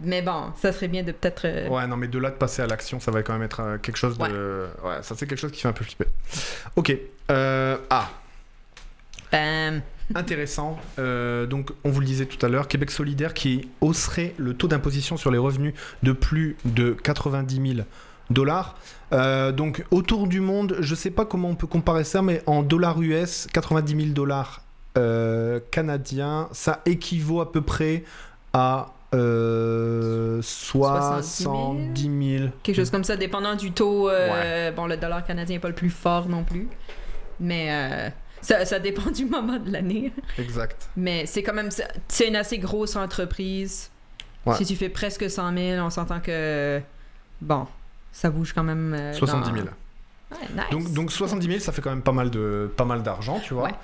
[0.00, 1.42] Mais bon, ça serait bien de peut-être.
[1.46, 3.60] euh, Ouais, non, mais de là de passer à l'action, ça va quand même être
[3.60, 4.68] euh, quelque chose de.
[4.84, 6.06] Ouais, ça c'est quelque chose qui fait un peu flipper.
[6.76, 6.96] Ok.
[7.30, 7.76] Euh...
[7.90, 8.10] Ah,
[9.32, 9.82] bam.
[10.14, 10.78] intéressant.
[10.98, 14.68] Euh, donc, on vous le disait tout à l'heure, Québec solidaire qui hausserait le taux
[14.68, 17.86] d'imposition sur les revenus de plus de 90 000
[18.30, 18.76] dollars.
[19.12, 22.62] Euh, donc, autour du monde, je sais pas comment on peut comparer ça, mais en
[22.62, 24.62] dollars US, 90 000 dollars
[24.98, 28.04] euh, canadiens, ça équivaut à peu près
[28.52, 32.02] à euh, 70
[32.38, 32.50] 000.
[32.62, 34.08] Quelque chose comme ça, dépendant du taux.
[34.08, 36.68] euh, Bon, le dollar canadien n'est pas le plus fort non plus.
[37.40, 38.08] Mais euh,
[38.40, 40.12] ça, ça dépend du moment de l'année.
[40.38, 40.88] Exact.
[40.96, 41.70] Mais c'est quand même.
[42.08, 43.90] C'est une assez grosse entreprise.
[44.46, 44.54] Ouais.
[44.56, 46.80] Si tu fais presque 100 000, on s'entend que.
[47.40, 47.66] Bon,
[48.12, 48.94] ça bouge quand même.
[48.98, 49.56] euh, 70 000.
[49.66, 49.72] dans-
[50.30, 50.64] Ouais, nice.
[50.72, 53.54] Donc, donc 70 000, ça fait quand même pas mal de pas mal d'argent, tu
[53.54, 53.64] vois.
[53.64, 53.74] Ouais.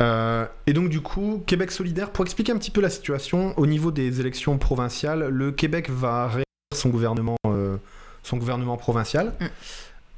[0.00, 3.66] Euh, et donc du coup, Québec solidaire, pour expliquer un petit peu la situation, au
[3.66, 7.76] niveau des élections provinciales, le Québec va réélire son gouvernement, euh,
[8.22, 9.34] son gouvernement provincial.
[9.40, 9.44] Mm.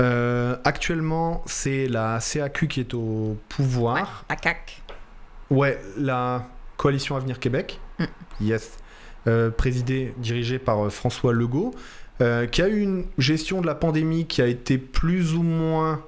[0.00, 4.24] Euh, actuellement, c'est la CAQ qui est au Ouais, pouvoir.
[4.28, 4.82] la CAQ.
[5.50, 7.80] Ouais, la coalition Avenir Québec.
[7.98, 8.04] Mm.
[8.40, 8.78] Yes.
[9.56, 11.72] Présidée, dirigée par François Legault,
[12.18, 16.02] qui a eu une gestion de la pandémie qui a été plus ou moins.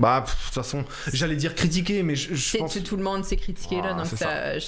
[0.00, 2.82] Bah, de toute façon, j'allais dire critiquée, mais je, pense.
[2.82, 3.90] Tout le monde s'est critiqué, là.
[3.92, 4.58] Ah, Donc, ça.
[4.58, 4.66] je-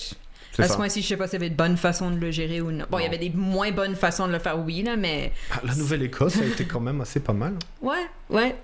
[0.54, 0.76] C'est À ce ça.
[0.76, 2.84] point-ci, je sais pas s'il y avait de bonnes façons de le gérer ou non.
[2.90, 5.32] Bon, il y avait des moins bonnes façons de le faire, oui, là, mais.
[5.50, 7.54] Ah, La Nouvelle-Écosse a été quand même assez pas mal.
[7.80, 8.54] Ouais, ouais.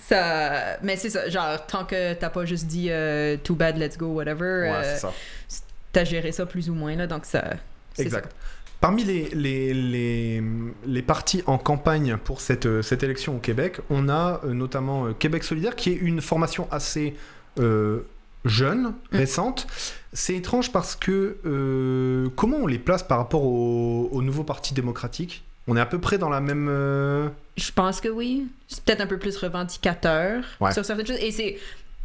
[0.00, 0.78] Ça...
[0.82, 4.06] Mais c'est ça, genre, tant que t'as pas juste dit euh, too bad, let's go,
[4.08, 5.12] whatever, Ouais, euh, c'est ça.
[5.92, 7.44] t'as géré ça plus ou moins, là, donc ça.
[7.98, 8.32] Exact.
[8.82, 10.42] Parmi les, les, les,
[10.86, 15.06] les partis en campagne pour cette, euh, cette élection au Québec, on a euh, notamment
[15.06, 17.14] euh, Québec solidaire, qui est une formation assez
[17.60, 18.00] euh,
[18.44, 19.16] jeune, Mm.
[19.16, 19.66] récente.
[20.12, 21.36] C'est étrange parce que
[22.36, 25.44] comment on les place par rapport au, au nouveau parti démocratique?
[25.68, 26.66] On est à peu près dans la même...
[27.56, 28.48] Je pense que oui.
[28.66, 30.72] C'est peut-être un peu plus revendicateur Ouais.
[30.72, 31.20] sur certaines choses.
[31.20, 31.56] Et c'est,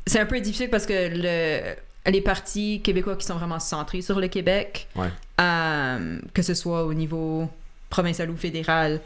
[0.06, 1.76] c'est un peu difficile parce que le,
[2.08, 5.10] les partis québécois qui sont vraiment centrés sur le Québec, Ouais.
[5.42, 7.50] euh, que ce soit au niveau
[7.90, 9.02] provincial ou fédéral,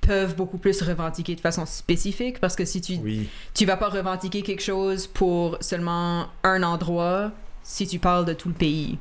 [0.00, 3.88] peuvent beaucoup plus revendiquer de façon spécifique parce que si tu Oui, tu vas pas
[3.88, 8.98] revendiquer quelque chose pour seulement un endroit si tu parles de tout le pays.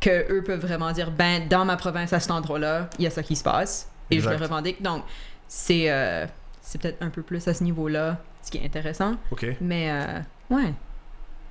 [0.00, 3.10] Que eux peuvent vraiment dire, ben, dans ma province, à cet endroit-là, il y a
[3.10, 3.88] ça qui se passe.
[4.10, 4.82] Et je le revendique.
[4.82, 5.02] Donc,
[5.48, 6.26] c'est euh,
[6.62, 9.16] c'est peut-être un peu plus à ce niveau-là, ce qui est intéressant.
[9.60, 10.72] Mais, euh, ouais.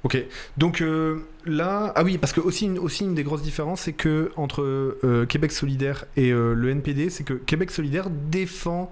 [0.05, 0.23] Ok,
[0.55, 3.93] donc euh, là, ah oui, parce que aussi une, aussi une des grosses différences, c'est
[3.93, 8.91] que entre euh, Québec solidaire et euh, le NPD, c'est que Québec solidaire défend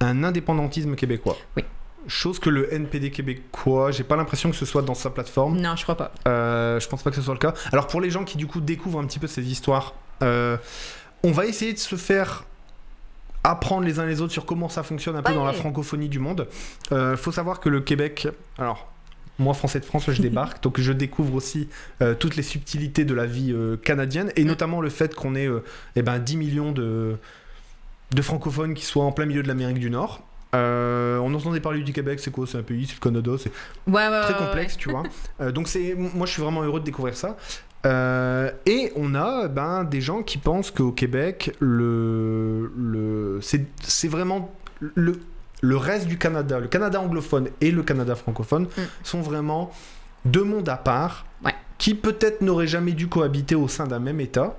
[0.00, 1.36] un indépendantisme québécois.
[1.56, 1.64] Oui.
[2.06, 5.60] Chose que le NPD québécois, j'ai pas l'impression que ce soit dans sa plateforme.
[5.60, 6.12] Non, je crois pas.
[6.24, 7.52] Je pense pas que ce soit le cas.
[7.70, 11.44] Alors pour les gens qui du coup découvrent un petit peu ces histoires, on va
[11.44, 12.44] essayer de se faire
[13.44, 15.36] apprendre les uns les autres sur comment ça fonctionne un peu Ouais.
[15.36, 16.48] dans la francophonie du monde.
[16.92, 18.90] Euh, faut savoir que le Québec, alors
[19.38, 21.68] moi français de France, je débarque, donc je découvre aussi
[22.02, 24.48] euh, toutes les subtilités de la vie euh, canadienne et Mm.
[24.48, 25.62] notamment le fait qu'on ait euh,
[25.96, 27.16] eh ben, 10 millions de,
[28.14, 30.22] de francophones qui soient en plein milieu de l'Amérique du Nord.
[30.54, 32.46] Euh, on entendait parler du Québec, c'est quoi?
[32.46, 33.52] C'est un pays, c'est le Canada, c'est
[33.86, 35.02] Ouais, ouais, très ouais, complexe, tu vois.
[35.40, 37.36] Euh, donc c'est, moi je suis vraiment heureux de découvrir ça.
[37.86, 44.52] Euh, et on a ben, des gens qui pensent qu'au Québec, le, le, c'est vraiment
[44.80, 45.20] le,
[45.60, 48.82] le reste du Canada, le Canada anglophone et le Canada francophone Mm.
[49.02, 49.70] sont vraiment
[50.24, 51.54] deux mondes à part Ouais.
[51.78, 54.56] qui peut-être n'auraient jamais dû cohabiter au sein d'un même État.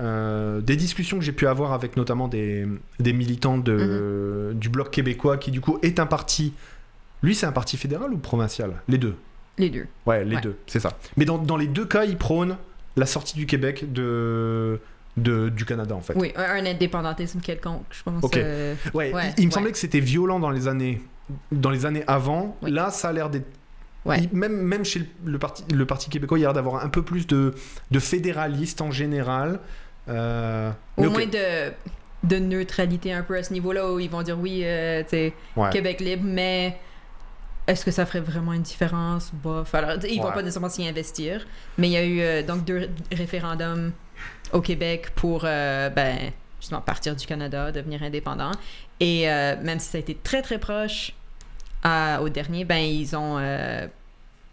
[0.00, 2.66] Euh, des discussions que j'ai pu avoir avec notamment des,
[2.98, 6.54] des militants de, du bloc québécois qui du coup est un parti
[7.22, 8.72] lui c'est un parti fédéral ou provincial?
[8.88, 9.14] Les deux
[9.58, 9.86] Les deux.
[10.06, 10.40] Ouais, les Ouais.
[10.40, 10.96] deux, c'est ça.
[11.18, 12.56] Mais dans, dans les deux cas, ils prônent
[12.96, 14.80] la sortie du Québec de,
[15.16, 16.14] de, du Canada, en fait.
[16.16, 18.22] Oui, un, indépendantisme quelconque, je pense.
[18.24, 18.36] Ok.
[18.36, 19.54] euh, Ouais, Ouais, il, il me ouais.
[19.54, 21.02] semblait que c'était violent dans les années,
[21.50, 22.56] dans les années avant.
[22.62, 22.70] Oui.
[22.70, 23.46] Là, ça a l'air d'être.
[24.04, 24.20] Ouais.
[24.22, 26.84] il- Même, même chez le, le parti, le parti québécois, il y a l'air d'avoir
[26.84, 27.54] un peu plus de,
[27.90, 29.60] de fédéralistes en général.
[30.08, 31.72] Euh, Au moins de,
[32.24, 35.02] de neutralité un peu à ce niveau-là où ils vont dire oui, euh.
[35.70, 36.76] Québec libre, mais
[37.68, 39.30] est-ce que ça ferait vraiment une différence?
[39.32, 39.72] Bof.
[39.74, 41.46] Alors, ils vont pas nécessairement s'y investir,
[41.78, 43.92] mais il y a eu euh, donc deux référendums
[44.52, 46.16] au Québec pour euh, ben,
[46.60, 48.52] justement partir du Canada, devenir indépendant.
[49.00, 51.12] Et euh, même si ça a été très très proche
[51.82, 53.86] à- au dernier, ben ils ont, euh,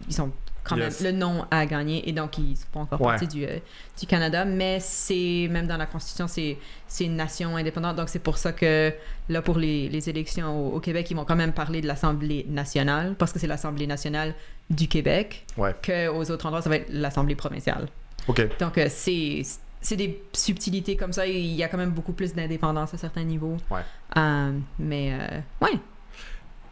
[0.10, 0.32] ils ont
[0.64, 1.02] quand Yes.
[1.02, 3.08] même, le non a gagné et donc ils sont pas encore Ouais.
[3.08, 3.58] partie du, euh,
[4.00, 4.46] du Canada.
[4.46, 6.58] Mais c'est, même dans la Constitution, c'est,
[7.06, 7.96] une nation indépendante.
[7.96, 8.92] Donc c'est pour ça que
[9.30, 12.46] là, pour les, les élections au, au Québec, ils vont quand même parler de l'Assemblée
[12.50, 14.34] nationale parce que c'est l'Assemblée nationale
[14.70, 15.46] du Québec.
[15.58, 15.74] Ouais.
[15.84, 17.88] Qu'aux autres endroits, ça va être l'Assemblée provinciale.
[18.28, 18.58] Ok.
[18.60, 19.42] Donc euh, c'est,
[19.82, 21.26] c'est des subtilités comme ça.
[21.28, 23.58] et Il y a quand même beaucoup plus d'indépendance à certains niveaux.
[23.72, 23.82] Ouais.
[24.18, 25.80] Euh, mais euh, ouais.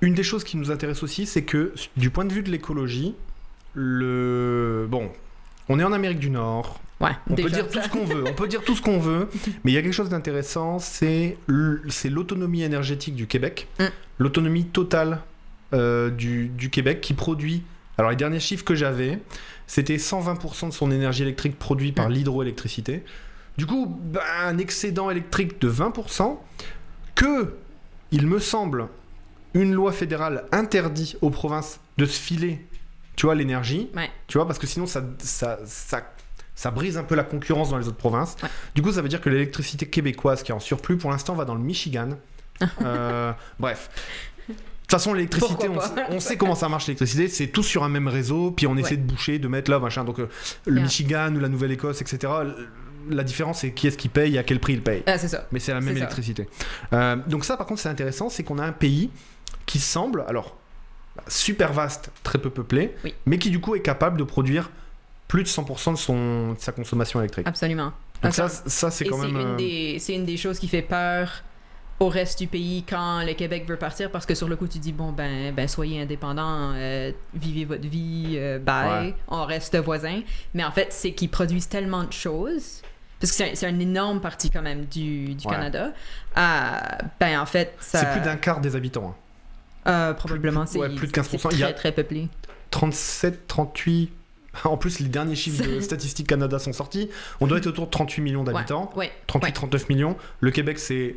[0.01, 3.15] Une des choses qui nous intéresse aussi, c'est que du point de vue de l'écologie,
[3.73, 5.09] le bon,
[5.69, 6.79] on est en Amérique du Nord.
[6.99, 8.23] Ouais, On peut dire tout ce qu'on veut.
[8.27, 9.29] On peut dire tout ce qu'on veut.
[9.63, 13.83] Mais il y a quelque chose d'intéressant, c'est l'autonomie énergétique du Québec, Mm.
[14.19, 15.19] l'autonomie totale
[15.73, 17.63] euh, du, du Québec qui produit.
[17.97, 19.19] Alors les derniers chiffres que j'avais,
[19.65, 22.13] c'était 120% de son énergie électrique produite par Mm.
[22.13, 23.03] l'hydroélectricité.
[23.57, 26.37] Du coup, ben, un excédent électrique de 20%
[27.15, 27.55] que,
[28.11, 28.87] il me semble,
[29.55, 32.63] une loi fédérale interdit aux provinces de se filer,
[33.15, 33.89] tu vois, l'énergie.
[33.95, 34.11] Ouais.
[34.27, 36.13] Tu vois, parce que sinon, ça, ça, ça,
[36.53, 38.35] ça brise un peu la concurrence dans les autres provinces.
[38.43, 38.49] Ouais.
[38.75, 41.45] Du coup, ça veut dire que l'électricité québécoise qui est en surplus, pour l'instant, va
[41.45, 42.09] dans le Michigan.
[42.81, 43.89] Euh, bref.
[44.87, 45.67] De toute façon, l'électricité,
[46.09, 48.95] on, sait comment ça marche l'électricité, c'est tous sur un même réseau, puis on essaie
[48.95, 50.05] de boucher, de mettre là, machin.
[50.05, 50.29] Donc, euh,
[50.65, 50.83] le Yeah.
[50.83, 52.31] Michigan ou la Nouvelle-Écosse, etc.
[53.09, 55.03] La différence, c'est qui est-ce qui paye et à quel prix il paye.
[55.05, 55.45] Ah, c'est ça.
[55.51, 56.47] Mais c'est la même électricité.
[56.93, 59.09] Euh, donc ça, par contre, c'est intéressant, c'est qu'on a un pays
[59.65, 60.55] qui semble, alors,
[61.27, 63.13] super vaste, très peu peuplé, Oui.
[63.25, 64.69] mais qui du coup est capable de produire
[65.27, 67.45] plus de 100% de, son, de sa consommation électrique.
[67.45, 67.91] Absolument.
[68.23, 69.35] Donc ça, c'est quand c'est même...
[69.35, 71.43] une, euh, des, c'est une des choses qui fait peur
[71.99, 74.77] au reste du pays quand le Québec veut partir parce que sur le coup tu
[74.77, 79.15] dis bon ben ben soyez indépendants euh, vivez votre vie euh, bye Ouais.
[79.27, 80.21] on reste voisins
[80.53, 82.81] mais en fait c'est qu'ils produisent tellement de choses
[83.19, 85.53] parce que c'est, un- une énorme partie quand même du, du Ouais.
[85.53, 85.91] Canada
[86.37, 86.71] euh,
[87.19, 89.15] ben en fait ça C'est plus d'un quart des habitants.
[89.87, 89.91] hein.
[89.91, 91.23] euh, probablement c'est ouais, plus de 15%.
[91.49, 92.27] c'est Il y a- très peuplé
[92.71, 94.11] 37, 38...
[94.63, 97.09] En plus, les derniers chiffres de Statistique Canada sont sortis.
[97.39, 98.91] On doit être autour de 38 millions d'habitants.
[98.95, 99.53] ouais 38, ouais.
[99.53, 100.17] 39 millions.
[100.39, 101.15] Le Québec, c'est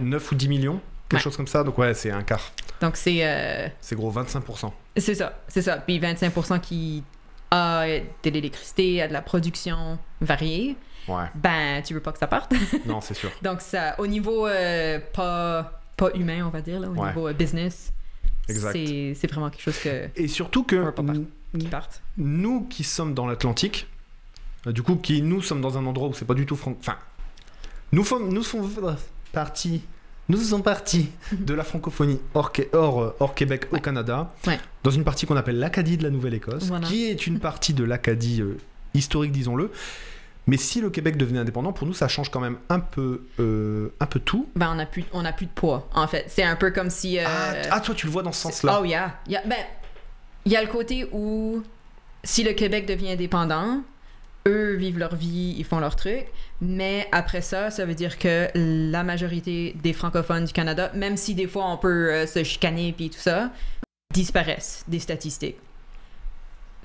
[0.00, 0.80] 9 ou 10 millions.
[1.08, 1.22] Quelque Ouais.
[1.24, 1.62] chose comme ça.
[1.64, 2.52] Donc ouais, c'est un quart.
[2.80, 4.72] donc c'est euh, C'est gros, 25%.
[4.96, 5.76] C'est ça, c'est ça.
[5.76, 7.02] Puis 25% qui
[7.50, 10.76] a de l'électricité, a de la production variée,
[11.06, 12.52] Ouais, ben tu veux pas que ça parte.
[12.86, 13.30] non, c'est sûr.
[13.42, 17.08] Donc ça, au niveau euh, pas, pas humain, on va dire, là, au Ouais.
[17.08, 17.92] niveau euh, business,
[18.48, 21.02] c'est vraiment quelque chose que, Et surtout que pas
[21.58, 22.02] qui parte.
[22.16, 23.86] nous qui sommes dans l'Atlantique,
[24.66, 26.74] du coup, qui nous sommes dans un endroit où c'est pas du tout franc.
[26.80, 26.96] Enfin,
[27.92, 28.68] nous sommes, nous sommes
[29.34, 29.82] partis.
[30.30, 33.78] Nous sommes partis de la francophonie hors, hors, euh, hors Québec au.
[33.78, 34.58] Canada, Ouais.
[34.82, 36.86] dans une partie qu'on appelle l'Acadie de la Nouvelle-Écosse, Voilà.
[36.86, 38.56] qui est une partie de l'Acadie euh,
[38.94, 39.70] historique, disons-le.
[40.46, 43.88] Mais si le Québec devenait indépendant, pour nous, ça change quand même un peu, euh,
[44.00, 44.48] un peu tout.
[44.56, 46.24] Ben on a plus, on a plus de poids, en fait.
[46.28, 47.18] C'est un peu comme si...
[47.18, 48.78] euh, Ah, ah, toi, tu le vois dans ce sens-là.
[48.80, 49.18] Oh yeah.
[49.26, 49.56] Il ben,
[50.46, 51.62] il y a le côté où
[52.22, 53.80] si le Québec devient indépendant,
[54.46, 56.26] eux vivent leur vie, ils font leur truc,
[56.60, 61.34] mais après ça, ça veut dire que la majorité des francophones du Canada, même si
[61.34, 63.50] des fois on peut euh, se chicaner puis tout ça,
[64.12, 65.56] disparaissent des statistiques.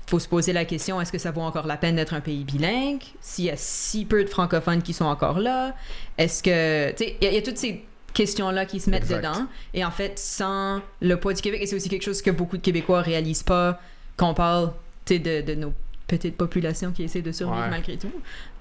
[0.08, 2.42] Faut se poser la question est-ce que ça vaut encore la peine d'être un pays
[2.42, 3.02] bilingue?
[3.20, 5.74] S'il y a si peu de francophones qui sont encore là,
[6.18, 8.90] est-ce que tu sais, il y, a- il y a toutes ces questions-là qui se
[8.90, 9.18] mettent Exact.
[9.18, 9.46] dedans.
[9.72, 12.56] Et en fait, sans le poids du Québec, et c'est aussi quelque chose que beaucoup
[12.56, 13.80] de Québécois réalisent pas
[14.16, 14.72] quand on parle
[15.04, 15.72] tu sais, de, de nos
[16.08, 17.70] petites populations qui essaient de survivre Ouais.
[17.70, 18.10] malgré tout.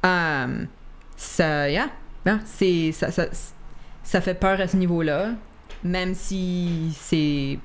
[0.06, 0.66] Euh,
[1.22, 1.90] ça, yeah,
[2.26, 3.26] yeah, c'est, ça, ça,
[4.04, 5.32] ça fait peur à ce niveau-là,
[5.84, 7.60] même si c'est,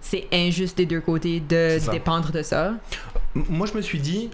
[0.00, 2.74] c'est injuste des deux côtés de dépendre de ça.
[3.34, 4.30] Moi, je me suis dit,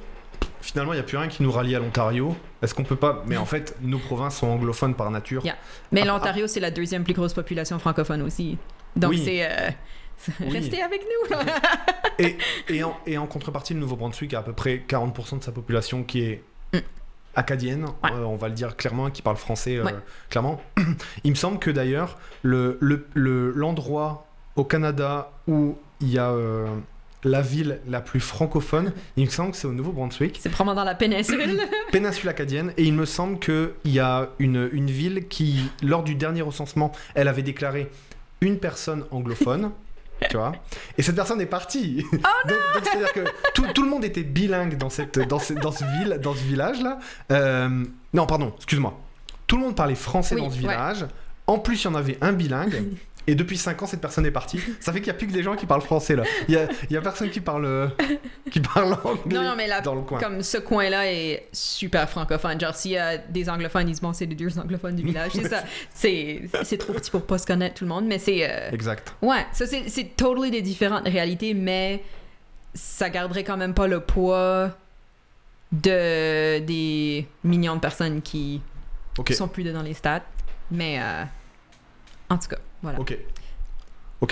[0.60, 2.36] finalement, il n'y a plus rien qui nous rallie à l'Ontario.
[2.60, 3.22] Est-ce qu'on peut pas.
[3.26, 5.44] Mais en fait, nos provinces sont anglophones par nature.
[5.44, 5.56] Yeah.
[5.92, 8.58] Mais Ah, l'Ontario, c'est la deuxième plus grosse population francophone aussi.
[8.96, 9.22] Donc Oui.
[9.24, 9.44] c'est...
[9.44, 9.70] euh,
[10.40, 10.50] Oui.
[10.50, 11.36] Restez avec nous.
[12.18, 12.36] Et,
[12.68, 16.02] et, en, et en contrepartie, le Nouveau-Brunswick a à peu près 40% de sa population
[16.02, 16.42] qui est.
[17.34, 18.10] acadienne, Ouais.
[18.12, 19.94] euh, on va le dire clairement, qui parle français euh, Ouais.
[20.30, 20.60] clairement.
[21.24, 26.66] Il me semble que d'ailleurs, l'endroit le, au Canada où il y a euh,
[27.24, 30.84] la ville la plus francophone, il me semble que c'est au Nouveau-Brunswick, c'est probablement dans
[30.84, 31.60] la péninsule.
[31.92, 36.14] péninsule acadienne, et il me semble qu'il y a une, une ville qui, lors du
[36.14, 37.90] dernier recensement, elle avait déclaré
[38.40, 39.70] une personne anglophone.
[40.28, 40.52] Tu vois
[40.96, 42.04] Et cette personne est partie.
[42.12, 42.16] Oh
[42.48, 45.84] donc, c'est-à-dire que tout, tout le monde était bilingue dans cette dans ce, dans ce
[45.84, 46.98] ville dans ce village là.
[48.12, 48.98] non pardon, excuse-moi.
[49.46, 50.60] Tout le monde parlait français Oui, dans ce ouais.
[50.60, 51.06] village.
[51.46, 52.84] En plus, il y en avait un bilingue.
[53.28, 54.58] Et depuis 5 ans, cette personne est partie.
[54.80, 56.24] Ça fait qu'il n'y a plus que des gens qui parlent français là.
[56.48, 57.86] Il y a, y a personne qui parle euh,
[58.50, 60.18] qui parle anglais non, non, mais là, dans le coin.
[60.18, 62.58] comme ce coin-là est super francophone.
[62.58, 65.32] Genre, s'il y a des anglophones, ils disent bon, c'est les deux anglophones du village.
[65.34, 65.62] c'est ça.
[66.64, 68.48] C'est, trop petit pour pas se connaître tout le monde, mais c'est.
[68.50, 69.14] euh, Exact.
[69.22, 72.02] Ouais, ça, c'est, totally des différentes réalités, mais
[72.72, 74.70] ça garderait quand même pas le poids
[75.72, 78.62] de des millions de personnes qui
[79.18, 79.32] Ok.
[79.32, 80.22] sont plus dans les stats.
[80.70, 81.24] Mais euh,
[82.30, 83.00] en tout cas, voilà.
[83.00, 83.16] Ok.
[84.20, 84.30] Ok.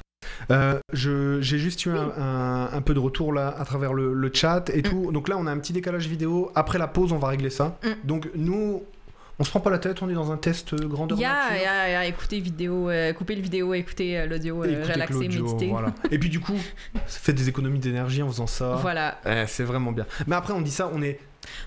[0.51, 4.31] Euh, J'ai juste eu un, un- un peu de retour là à travers le, le
[4.33, 5.11] chat et tout.
[5.13, 6.51] Donc là, on a un petit décalage vidéo.
[6.55, 7.79] Après la pause, on va régler ça.
[7.85, 7.89] Mm.
[8.07, 8.83] Donc nous,
[9.39, 10.03] on se prend pas la tête.
[10.03, 11.57] On est dans un test euh, grandeur Yeah, nature.
[11.63, 14.83] yeah, yeah, écoutez vidéo, euh, coupez le vidéo, écoutez euh, l'audio, euh,
[15.71, 15.93] voilà.
[16.11, 16.57] Et puis du coup,
[17.07, 18.77] ça fait des économies d'énergie en faisant ça.
[18.81, 19.21] Voilà.
[19.27, 20.07] Eh, c'est vraiment bien.
[20.27, 21.19] Mais après, on dit ça, on est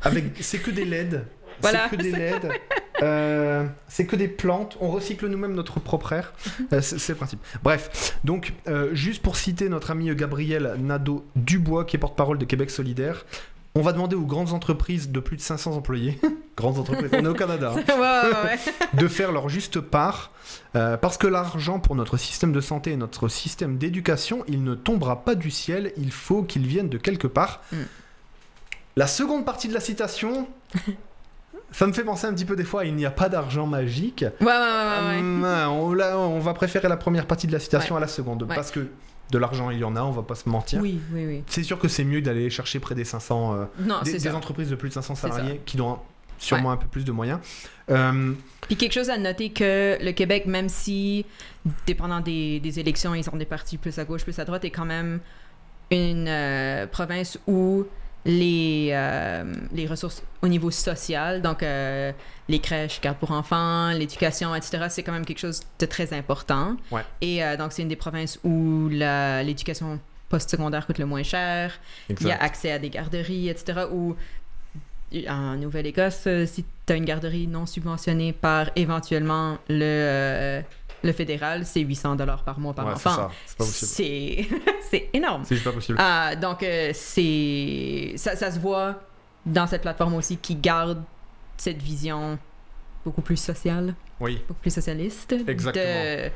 [0.02, 0.26] avec.
[0.42, 1.26] C'est que des LED.
[1.62, 1.88] Voilà.
[1.90, 2.50] C'est que des LED.
[3.02, 4.78] Euh, c'est que des plantes.
[4.82, 6.34] On recycle nous-mêmes notre propre air.
[6.74, 7.40] Euh, c'est le principe.
[7.64, 12.70] Bref, donc, euh, juste pour citer notre ami Gabriel Nadeau-Dubois, qui est porte-parole de Québec
[12.70, 13.26] Solidaire,
[13.76, 16.20] on va demander aux grandes entreprises de plus de 500 employés,
[16.58, 18.78] grandes entreprises, on est au Canada, hein, ouais, ouais, ouais.
[18.94, 20.32] de faire leur juste part,
[20.74, 25.24] parce que l'argent pour notre système de santé et notre système d'éducation, il ne tombera
[25.24, 27.62] pas du ciel, il faut qu'il vienne de quelque part.
[27.72, 27.78] Mm.
[28.96, 30.48] La seconde partie de la citation,
[31.72, 34.26] ça me fait penser un petit peu des fois, il n'y a pas d'argent magique.
[34.42, 35.20] Ouais, ouais, ouais.
[35.20, 38.44] Hum, on, là, on va préférer la première partie de la citation à la seconde,
[38.44, 38.56] Ouais.
[38.56, 38.88] parce que
[39.32, 40.82] de l'argent il y en a, on va pas se mentir.
[40.82, 41.44] Oui, oui, oui.
[41.48, 44.70] C'est sûr que c'est mieux d'aller chercher près des 500 euh, Non, des, des entreprises
[44.72, 45.34] de plus de 500 C'est ça.
[45.36, 46.00] salariés qui ont
[46.40, 47.40] sûrement un peu plus de moyens.
[47.92, 51.26] Euh, Puis quelque chose à noter que le Québec, même si,
[51.86, 54.70] dépendant des, des élections, ils ont des partis plus à gauche, plus à droite, est
[54.72, 55.20] quand même
[55.92, 57.86] une euh, province où
[58.26, 62.12] les, euh, les ressources au niveau social, donc euh,
[62.48, 66.76] les crèches, gardes pour enfants, l'éducation, etc., c'est quand même quelque chose de très important.
[66.92, 67.02] Ouais.
[67.22, 71.74] Et euh, donc, c'est une des provinces où l'éducation postsecondaire coûte le moins cher.
[72.10, 73.86] Il y a accès à des garderies, etc.
[73.92, 74.16] Ou
[75.28, 80.62] en Nouvelle-Écosse, si tu as une garderie non subventionnée par éventuellement le,
[81.04, 83.30] le fédéral, c'est 800 dollars par mois par ouais, enfant.
[83.60, 85.44] c'est énorme.
[85.46, 85.98] C'est pas possible.
[86.02, 89.02] Ah, donc, euh, c'est ça, ça se voit
[89.46, 91.02] dans cette plateforme aussi qui garde
[91.58, 92.38] cette vision
[93.06, 95.86] beaucoup plus sociale, Oui, beaucoup plus socialiste Exactement.
[95.86, 96.30] de,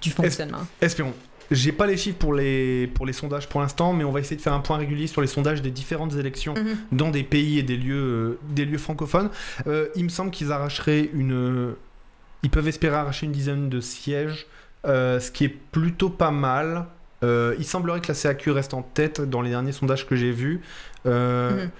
[0.00, 0.66] du fonctionnement.
[0.80, 1.14] espérons.
[1.50, 4.36] J'ai pas les chiffres pour les, pour les sondages pour l'instant, mais on va essayer
[4.36, 6.76] de faire un point régulier sur les sondages des différentes élections Mhm.
[6.92, 9.28] dans des pays et des lieux, euh, des lieux francophones.
[9.66, 11.74] Euh, il me semble qu'ils arracheraient une.
[12.42, 14.46] Ils peuvent espérer arracher une dizaine de sièges,
[14.86, 16.86] euh, ce qui est plutôt pas mal.
[17.22, 20.32] Euh, il semblerait que la CAQ reste en tête dans les derniers sondages que j'ai
[20.32, 20.60] vus.
[21.06, 21.70] Euh, Mhm.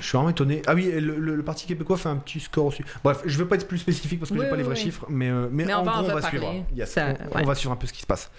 [0.00, 0.62] Je suis vraiment étonné.
[0.66, 2.82] Ah oui, le, le- le Parti québécois fait un petit score aussi.
[3.04, 4.74] Bref, je veux pas être plus spécifique parce que Oui, j'ai pas oui, les vrais
[4.76, 4.80] oui.
[4.80, 6.64] chiffres, mais, mais, Mais en on va gros, on va suivre.
[6.74, 7.44] Yes, Ça, on, on ouais.
[7.44, 8.30] va suivre un peu ce qui se passe.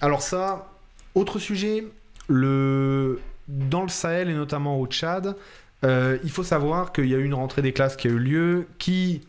[0.00, 0.66] Alors ça,
[1.14, 1.84] autre sujet,
[2.28, 3.20] le...
[3.46, 5.36] dans le Sahel et notamment au Tchad,
[5.84, 8.66] il faut savoir qu'il y a eu une rentrée des classes qui a eu lieu,
[8.78, 9.20] qui,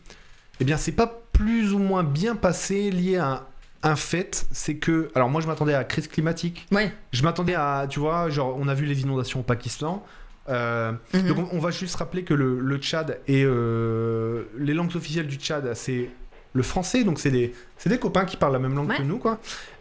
[0.60, 3.46] eh bien, c'est pas plus ou moins bien passé, lié à
[3.82, 6.92] un fait, c'est que, alors moi je m'attendais à la crise climatique, Ouais.
[7.12, 10.04] je m'attendais à, tu vois, genre on a vu les inondations au Pakistan.
[10.48, 11.22] Euh, Mhm.
[11.28, 15.26] Donc on, on va juste rappeler que le, le Tchad et euh, les langues officielles
[15.26, 16.10] du Tchad, c'est
[16.52, 18.98] le français, donc c'est des, c'est des copains qui parlent la même langue Ouais.
[18.98, 19.38] que nous, quoi.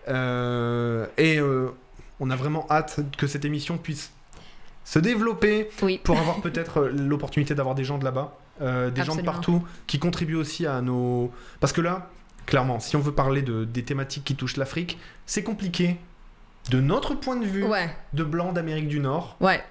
[0.08, 1.40] Euh, et
[2.20, 4.12] on a vraiment hâte que cette émission puisse
[4.84, 6.00] se développer Oui.
[6.04, 10.00] pour avoir peut-être l'opportunité d'avoir des gens de là-bas, euh, des gens de partout qui
[10.00, 11.32] contribuent aussi à nos.
[11.60, 12.10] Parce que là,
[12.46, 15.98] clairement, si on veut parler de, des thématiques qui touchent l'Afrique, c'est compliqué
[16.70, 19.64] de notre point de vue Ouais, de blanc d'Amérique du Nord ouais,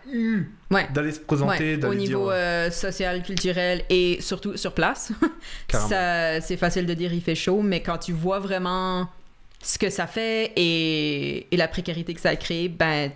[0.73, 0.89] ouais.
[0.93, 5.13] d'aller se présenter, Ouais, au niveau dire euh, social, culturel et surtout sur place.
[5.69, 9.09] C'est facile de dire il fait chaud, mais quand tu vois vraiment
[9.63, 13.13] ce que ça fait et, et la précarité que ça a créé, ben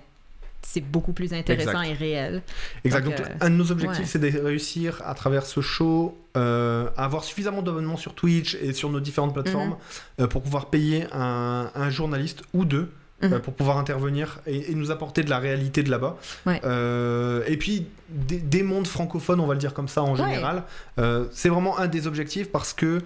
[0.67, 1.91] c'est beaucoup plus intéressant Exact.
[1.91, 2.43] et réel.
[2.85, 3.05] Exact.
[3.05, 4.07] Donc, Donc, euh, un de nos objectifs, ouais.
[4.07, 8.73] c'est de réussir à travers ce show euh, à avoir suffisamment d'abonnements sur Twitch et
[8.73, 9.77] sur nos différentes plateformes Mhm.
[10.21, 12.91] euh, pour pouvoir payer un, un journaliste ou deux.
[13.23, 13.39] Mhm.
[13.41, 16.17] pour pouvoir intervenir et, et nous apporter de la réalité de là-bas.
[16.47, 16.61] Ouais.
[16.65, 20.17] Euh, et puis des, des mondes francophones, on va le dire comme ça en Ouais.
[20.25, 20.65] général.
[20.99, 23.03] Euh, c'est vraiment un des objectifs parce que,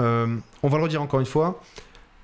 [0.00, 0.26] euh,
[0.62, 1.62] on va le redire encore une fois,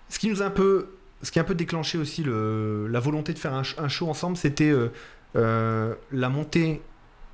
[0.09, 0.89] ce qui nous a un peu,
[1.23, 3.89] ce qui a un peu déclenché aussi le, la volonté de faire un, sh- un
[3.89, 4.93] show ensemble, c'était euh,
[5.37, 6.83] euh, la montée,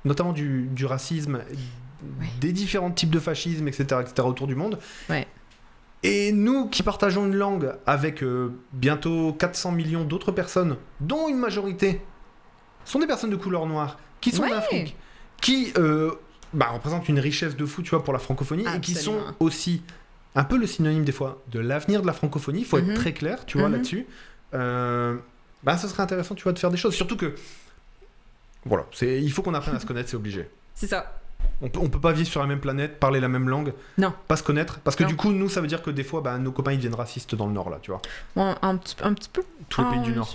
[0.05, 1.41] notamment du, du racisme,
[2.39, 4.79] des différents types de fascisme, etc., etc., autour du monde.
[5.09, 5.27] Ouais.
[6.05, 11.37] Et nous qui partageons une langue avec euh, bientôt 400 millions d'autres personnes, dont une
[11.37, 12.01] majorité
[12.83, 14.49] sont des personnes de couleur noire, qui sont Ouais.
[14.49, 14.97] d'Afrique,
[15.41, 16.11] qui euh,
[16.53, 19.81] bah, représentent une richesse de fou, tu vois, pour la francophonie, et qui sont aussi
[20.35, 22.59] un peu le synonyme des fois de l'avenir de la francophonie.
[22.59, 22.89] Il faut Mhm.
[22.91, 23.73] être très clair, tu vois, Mhm.
[23.75, 24.05] là-dessus.
[24.53, 25.15] Euh,
[25.63, 26.93] bah, ce serait intéressant, tu vois, de faire des choses.
[26.93, 27.35] Surtout que,
[28.65, 30.47] voilà, c'est, il faut qu'on apprenne à se connaître, c'est obligé.
[30.75, 31.19] C'est ça.
[31.61, 34.13] On peut, on peut pas vivre sur la même planète, parler la même langue, Non.
[34.27, 34.79] pas se connaître.
[34.79, 35.09] Parce que Non.
[35.09, 37.35] du coup, nous, ça veut dire que des fois, bah, nos copains, ils deviennent racistes
[37.35, 38.01] dans le Nord, là, tu vois.
[38.35, 39.43] Bon, un, petit, un petit peu.
[39.69, 40.29] Tous les pays du Nord.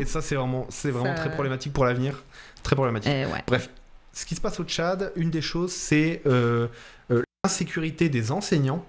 [0.00, 2.22] Et ça, c'est vraiment, c'est vraiment Ça- très problématique pour l'avenir.
[2.62, 3.10] Très problématique.
[3.12, 3.42] Eh ouais.
[3.46, 3.70] Bref,
[4.12, 6.68] ce qui se passe au Tchad, une des choses, c'est euh,
[7.10, 8.84] euh, l'insécurité des enseignants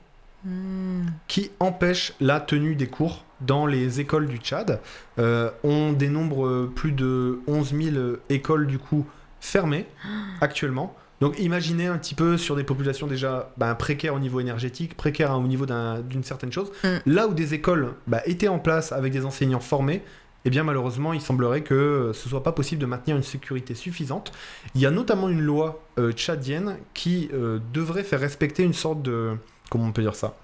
[1.28, 4.80] Qui empêche la tenue des cours dans les écoles du Tchad.
[5.18, 7.96] Euh, on dénombre plus de 11 000
[8.30, 9.06] écoles du coup
[9.40, 9.86] fermées
[10.42, 10.96] actuellement.
[11.22, 15.32] Donc imaginez un petit peu sur des populations déjà ben, précaires au niveau énergétique, précaires
[15.32, 16.72] hein, au niveau d'un- d'une certaine chose.
[16.84, 16.88] Mm.
[17.08, 20.02] Là où des écoles bah, étaient en place avec des enseignants formés,
[20.46, 23.76] eh bien malheureusement il semblerait que euh, ce soit pas possible de maintenir une sécurité
[23.76, 24.32] suffisante.
[24.76, 29.02] Il y a notamment une loi euh, tchadienne qui euh, devrait faire respecter une sorte
[29.02, 29.36] de...
[29.70, 30.36] Comment on peut dire ça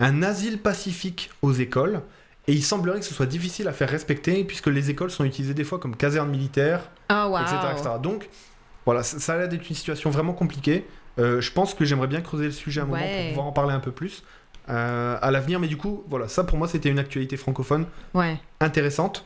[0.00, 2.02] Un asile pacifique aux écoles.
[2.46, 5.54] Et il semblerait que ce soit difficile à faire respecter puisque les écoles sont utilisées
[5.54, 7.38] des fois comme casernes militaires, Ah, wow.
[7.38, 7.90] etc., etc.
[8.02, 8.28] Donc
[8.84, 10.86] voilà, ça, ça a l'air d'être une situation vraiment compliquée.
[11.18, 13.72] Euh, je pense que j'aimerais bien creuser le sujet un moment pour pouvoir en parler
[13.72, 14.24] un peu plus
[14.68, 15.58] euh, à l'avenir.
[15.58, 18.36] Mais du coup, voilà, ça pour moi c'était une actualité francophone Ouais.
[18.60, 19.24] intéressante.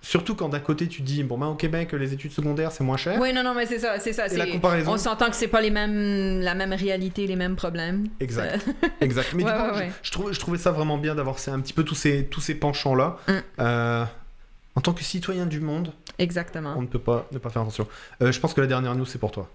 [0.00, 2.96] Surtout quand d'un côté tu dis, bon ben au Québec les études secondaires c'est moins
[2.96, 3.18] cher.
[3.20, 4.26] Oui, non, non, mais c'est ça, c'est ça.
[4.28, 4.92] Et la comparaison.
[4.92, 8.06] On s'entend que c'est pas les mêmes, la même réalité, les mêmes problèmes.
[8.20, 8.64] Exact.
[9.00, 9.34] Exact.
[9.34, 9.90] Mais Ouais, du coup, ouais, je- ouais.
[10.02, 12.54] Je, trouvais, je trouvais ça vraiment bien d'avoir un petit peu tous ces, tous ces
[12.54, 13.16] penchants-là.
[13.26, 13.32] Mm.
[13.60, 14.04] Euh,
[14.76, 16.74] en tant que citoyen du monde, Exactement.
[16.76, 17.88] on ne peut pas ne pas faire attention.
[18.22, 19.48] Euh, je pense que la dernière news, c'est pour toi.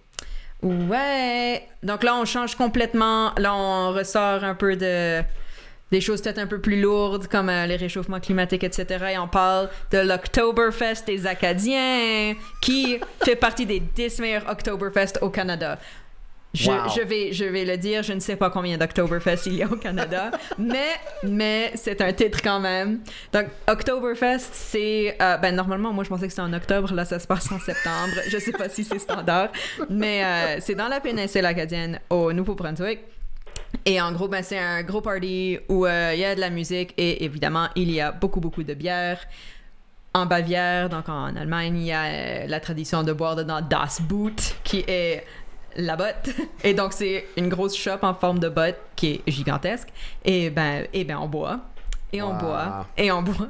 [0.61, 1.65] Ouais.
[1.83, 3.31] Donc là, on change complètement.
[3.37, 5.21] Là, on ressort un peu de
[5.91, 9.05] des choses peut-être un peu plus lourdes comme euh, les réchauffements climatiques, etc.
[9.13, 15.29] Et on parle de l'Oktoberfest des Acadiens, qui fait partie des 10 meilleurs Oktoberfest au
[15.29, 15.77] Canada.
[16.55, 16.87] Je, Wow.
[16.95, 19.67] je vais, je vais le dire, je ne sais pas combien d'Oktoberfest il y a
[19.67, 20.29] au Canada,
[20.59, 20.91] mais,
[21.23, 22.99] mais c'est un titre quand même.
[23.31, 25.17] Donc, Oktoberfest, c'est.
[25.19, 27.59] euh, ben, normalement, moi, je pensais que c'était en octobre, là, ça se passe en
[27.59, 28.13] septembre.
[28.29, 29.49] Je sais pas si c'est standard,
[29.89, 32.99] mais euh, c'est dans la péninsule acadienne, au Nouveau-Brunswick.
[33.85, 36.49] Et en gros, ben, c'est un gros party où euh, il y a de la
[36.49, 39.19] musique et évidemment, il y a beaucoup, beaucoup de bière.
[40.13, 43.99] En Bavière, donc en Allemagne, il y a euh, la tradition de boire dedans Das
[43.99, 45.25] Boot, qui est
[45.75, 46.29] la botte.
[46.63, 49.89] Et donc, c'est une grosse shop en forme de botte qui est gigantesque.
[50.23, 51.59] Et ben, et ben on boit.
[52.13, 52.39] Et on Wow.
[52.39, 52.87] boit.
[52.95, 53.47] Et on boit.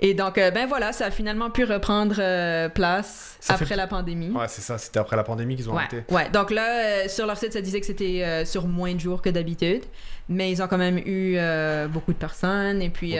[0.00, 3.76] Et donc, euh, ben voilà, ça a finalement pu reprendre euh, place Ça après fait-
[3.76, 4.28] la pandémie.
[4.30, 6.04] Ouais, c'est ça, c'était après la pandémie qu'ils ont Ouais, arrêté.
[6.12, 6.28] ouais.
[6.30, 6.66] Donc là,
[7.04, 9.82] euh, sur leur site, ça disait que c'était sur moins de jours que d'habitude.
[10.28, 11.36] Mais ils ont quand même eu
[11.88, 12.80] beaucoup de personnes.
[12.82, 13.16] Et puis,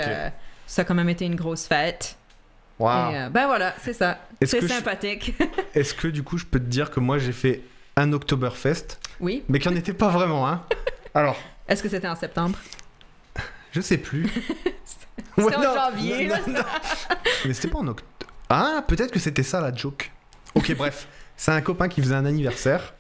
[0.67, 2.17] ça a quand même été une grosse fête.
[2.79, 2.89] Wow.
[3.11, 4.19] Et, ben voilà, c'est ça.
[4.43, 5.35] C'est je- sympathique.
[5.75, 7.63] est-ce que du coup, je peux te dire que moi j'ai fait
[7.97, 9.45] un Oktoberfest, oui.
[9.49, 10.63] mais qu'il n'y en était pas vraiment, hein?
[11.15, 11.37] Alors,
[11.69, 12.59] Est-ce que c'était en septembre?
[13.75, 14.25] Je sais plus.
[15.37, 16.61] C'était en non, janvier, non, non.
[17.45, 18.33] Mais c'était pas en octobre.
[18.49, 20.13] Ah, peut-être que c'était ça la joke.
[20.55, 21.09] Ok, bref.
[21.37, 22.95] C'est un copain qui faisait un anniversaire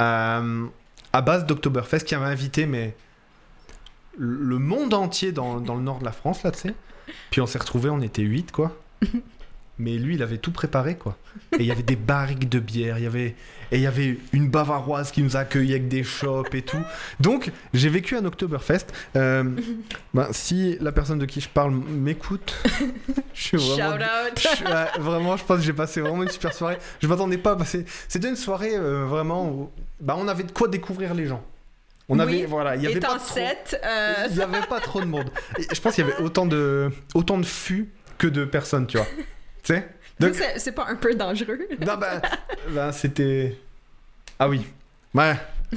[0.00, 0.66] euh,
[1.12, 2.94] à base d'Oktoberfest qui avait invité, mais
[4.16, 6.74] le monde entier dans, dans le nord de la France, là, tu sais.
[7.32, 8.76] Puis on s'est retrouvés, on était 8, quoi.
[9.80, 11.16] Mais lui, il avait tout préparé, quoi.
[11.52, 13.36] Et il y avait des barriques de bière, il y avait...
[13.70, 16.80] et il y avait une bavaroise qui nous a accueillis avec des chopes et tout.
[17.20, 18.86] Donc, j'ai vécu un Oktoberfest.
[19.14, 19.44] Euh,
[20.14, 22.56] ben, si la personne de qui je parle m'écoute,
[23.34, 23.96] je suis vraiment...
[23.98, 24.56] Shout out!
[24.96, 26.78] Je- vraiment, je pense que j'ai passé vraiment une super soirée.
[27.00, 27.84] Je m'attendais pas à passer.
[28.08, 29.70] C'était une soirée euh, vraiment où
[30.00, 31.44] bah, on avait de quoi découvrir les gens.
[32.08, 34.80] On Oui, avait, voilà, il y avait pas trop, 7, euh, il y avait pas
[34.80, 35.30] trop de monde.
[35.58, 38.96] Et je pense qu'il y avait autant de, autant de fûts que de personnes, tu
[38.96, 39.06] vois.
[39.62, 39.88] Tu sais
[40.20, 41.58] Donc- c'est pas un peu dangereux?
[41.86, 42.20] Non, bah,
[42.70, 43.56] bah, c'était.
[44.38, 44.66] Ah oui.
[45.14, 45.36] Ouais.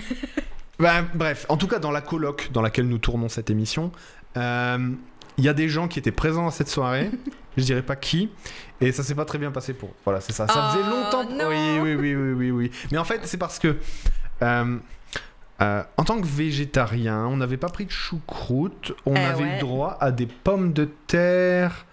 [0.80, 3.92] Bah, bref, en tout cas, dans la coloc dans laquelle nous tournons cette émission,
[4.36, 4.90] euh,
[5.38, 7.12] il y a des gens qui étaient présents à cette soirée.
[7.58, 8.32] je dirais pas qui.
[8.80, 9.94] Et ça s'est pas très bien passé pour.
[10.06, 10.48] Voilà, c'est ça.
[10.48, 11.24] Ça Oh, faisait longtemps.
[11.30, 11.50] non.
[11.50, 12.72] Oui, oui, oui, oui, oui, oui.
[12.92, 13.78] Mais en fait, c'est parce que.
[14.42, 14.78] euh,
[15.62, 18.94] euh, en tant que végétarien, on n'avait pas pris de choucroute.
[19.06, 19.58] On Eh avait ouais.
[19.58, 21.86] eu droit à des pommes de terre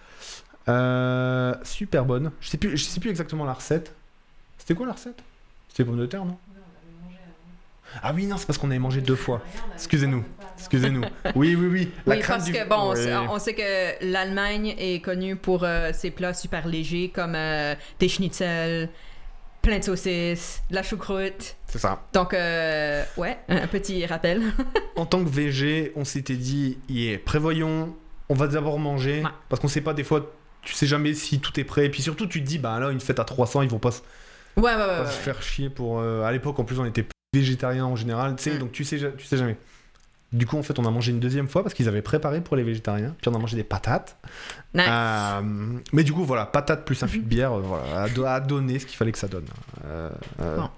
[0.69, 2.31] euh, super bonnes.
[2.41, 3.95] Je sais plus, je sais plus exactement la recette.
[4.59, 5.19] C'était quoi la recette?
[5.69, 6.37] C'était pommes de terre, non?
[8.03, 9.41] Ah oui, non, c'est parce qu'on avait mangé deux fois.
[9.75, 10.23] Excusez-nous.
[10.59, 11.03] Excusez-nous.
[11.35, 11.91] Oui, oui, oui.
[12.07, 12.97] La oui, parce du- que bon, on Ouais.
[12.97, 17.75] sait- on sait que l'Allemagne est connue pour euh, ses plats super légers comme euh,
[17.99, 18.91] des schnitzel,
[19.63, 21.57] plein de saucisses, de la choucroute.
[21.67, 22.03] C'est ça.
[22.13, 24.43] Donc, euh, ouais, un petit rappel.
[24.97, 27.97] En tant que VG, on s'était dit, yeah, prévoyons,
[28.29, 29.23] on va d'abord manger.
[29.25, 29.31] Ouais.
[29.49, 30.31] Parce qu'on sait pas, des fois,
[30.69, 31.87] tu sais jamais si tout est prêt.
[31.87, 33.91] Et puis surtout, tu te dis, bah là, une fête à 300, ils vont pas,
[33.91, 34.03] se-
[34.57, 34.77] Ouais, ouais, ouais.
[34.79, 35.23] pas ouais, se ouais.
[35.23, 36.01] faire chier pour.
[36.01, 38.59] euh, à l'époque, en plus, on était végétariens en général, tu sais, Mm.
[38.59, 39.57] donc tu sais, tu sais jamais.
[40.33, 42.55] Du coup, en fait, on a mangé une deuxième fois parce qu'ils avaient préparé pour
[42.55, 43.15] les végétariens.
[43.21, 44.19] Puis on a mangé des patates.
[44.75, 44.85] Nice.
[44.87, 45.41] Euh,
[45.95, 48.39] mais du coup, voilà, patates plus un fût de bière, euh, voilà, a, do- a
[48.41, 49.47] donné ce qu'il fallait que ça donne.
[49.87, 50.69] Euh, Bon.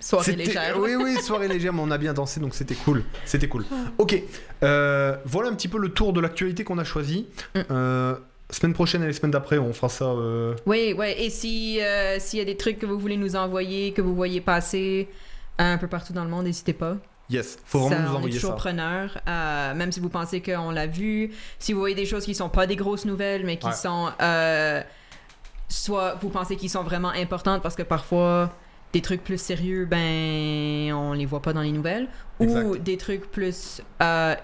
[0.00, 0.78] Soirée légère.
[0.78, 3.04] Oui, oui, soirée légère, mais on a bien dansé, donc c'était cool.
[3.26, 3.64] C'était cool.
[3.98, 4.22] Ok,
[4.62, 7.26] euh, voilà un petit peu le tour de l'actualité qu'on a choisi.
[7.54, 7.60] Mm.
[7.70, 8.16] Euh,
[8.54, 10.04] semaine prochaine et les semaines d'après, on fera ça.
[10.04, 11.06] euh, Oui, oui.
[11.16, 14.14] Et si euh, s'il y a des trucs que vous voulez nous envoyer, que vous
[14.14, 15.08] voyez passer
[15.58, 16.96] un peu partout dans le monde, n'hésitez pas.
[17.30, 18.56] Yes, faut vraiment Ça, nous on est envoyer toujours ça.
[18.56, 21.30] preneur, euh, même si vous pensez qu'on l'a vu.
[21.58, 23.72] Si vous voyez des choses qui sont pas des grosses nouvelles, mais qui Ouais.
[23.72, 24.82] sont euh,
[25.68, 28.50] soit vous pensez qu'ils sont vraiment importantes parce que parfois
[28.92, 32.08] des trucs plus sérieux, ben on les voit pas dans les nouvelles,
[32.40, 33.80] ou des trucs plus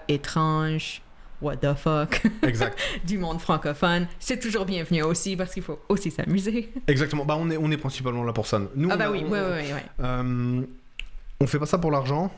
[0.07, 1.03] étranges.
[1.41, 2.21] What the fuck?
[2.43, 6.71] Exact, du monde francophone, c'est toujours bienvenu aussi parce qu'il faut aussi s'amuser.
[6.87, 7.23] exactement.
[7.25, 8.59] Bah, on est, on est principalement là pour ça.
[8.75, 9.81] Nous, Ah on bah oui, on, oui, oui, oui.
[10.03, 10.61] euh,
[11.39, 12.29] on fait pas ça pour l'argent,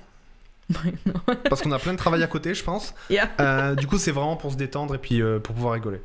[1.50, 2.94] parce qu'on a plein de travail à côté, je pense.
[3.10, 3.30] Yeah.
[3.40, 6.02] Euh, du coup, c'est vraiment pour se détendre et puis euh, pour pouvoir rigoler.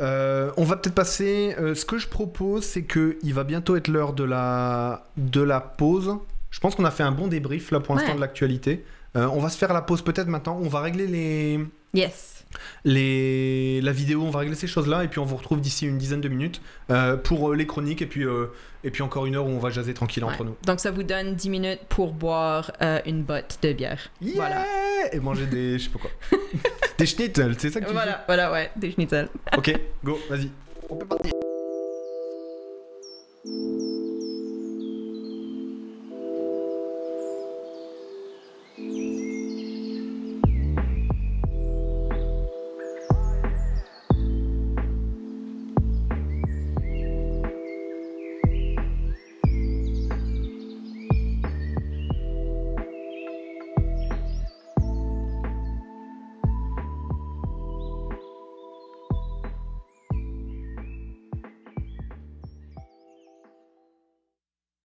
[0.00, 1.54] Euh, on va peut-être passer.
[1.74, 5.60] ce que je propose, c'est que il va bientôt être l'heure de la de la
[5.60, 6.16] pause.
[6.50, 8.16] Je pense qu'on a fait un bon débrief là pour l'instant Ouais.
[8.16, 8.84] de l'actualité.
[9.14, 10.58] On va se faire la pause peut-être maintenant.
[10.62, 11.60] On va régler les
[11.94, 12.44] Yes.
[12.84, 14.22] les la vidéo.
[14.22, 16.60] On va régler ces choses-là et puis on vous retrouve d'ici une dizaine de minutes
[16.90, 18.46] euh, pour euh, les chroniques et puis euh,
[18.84, 20.56] et puis encore une heure où on va jaser tranquille entre nous.
[20.66, 24.10] Donc ça vous donne 10 minutes pour boire euh, une botte de bière.
[24.20, 24.64] Yeah Voilà.
[25.12, 26.10] Et manger des je sais pas quoi.
[26.98, 27.94] des schnitzel, c'est ça que tu dis?
[27.94, 29.28] Voilà, voilà, ouais, des schnitzel.
[29.56, 29.72] Ok,
[30.04, 30.50] go, vas-y.
[30.88, 31.32] On peut partir.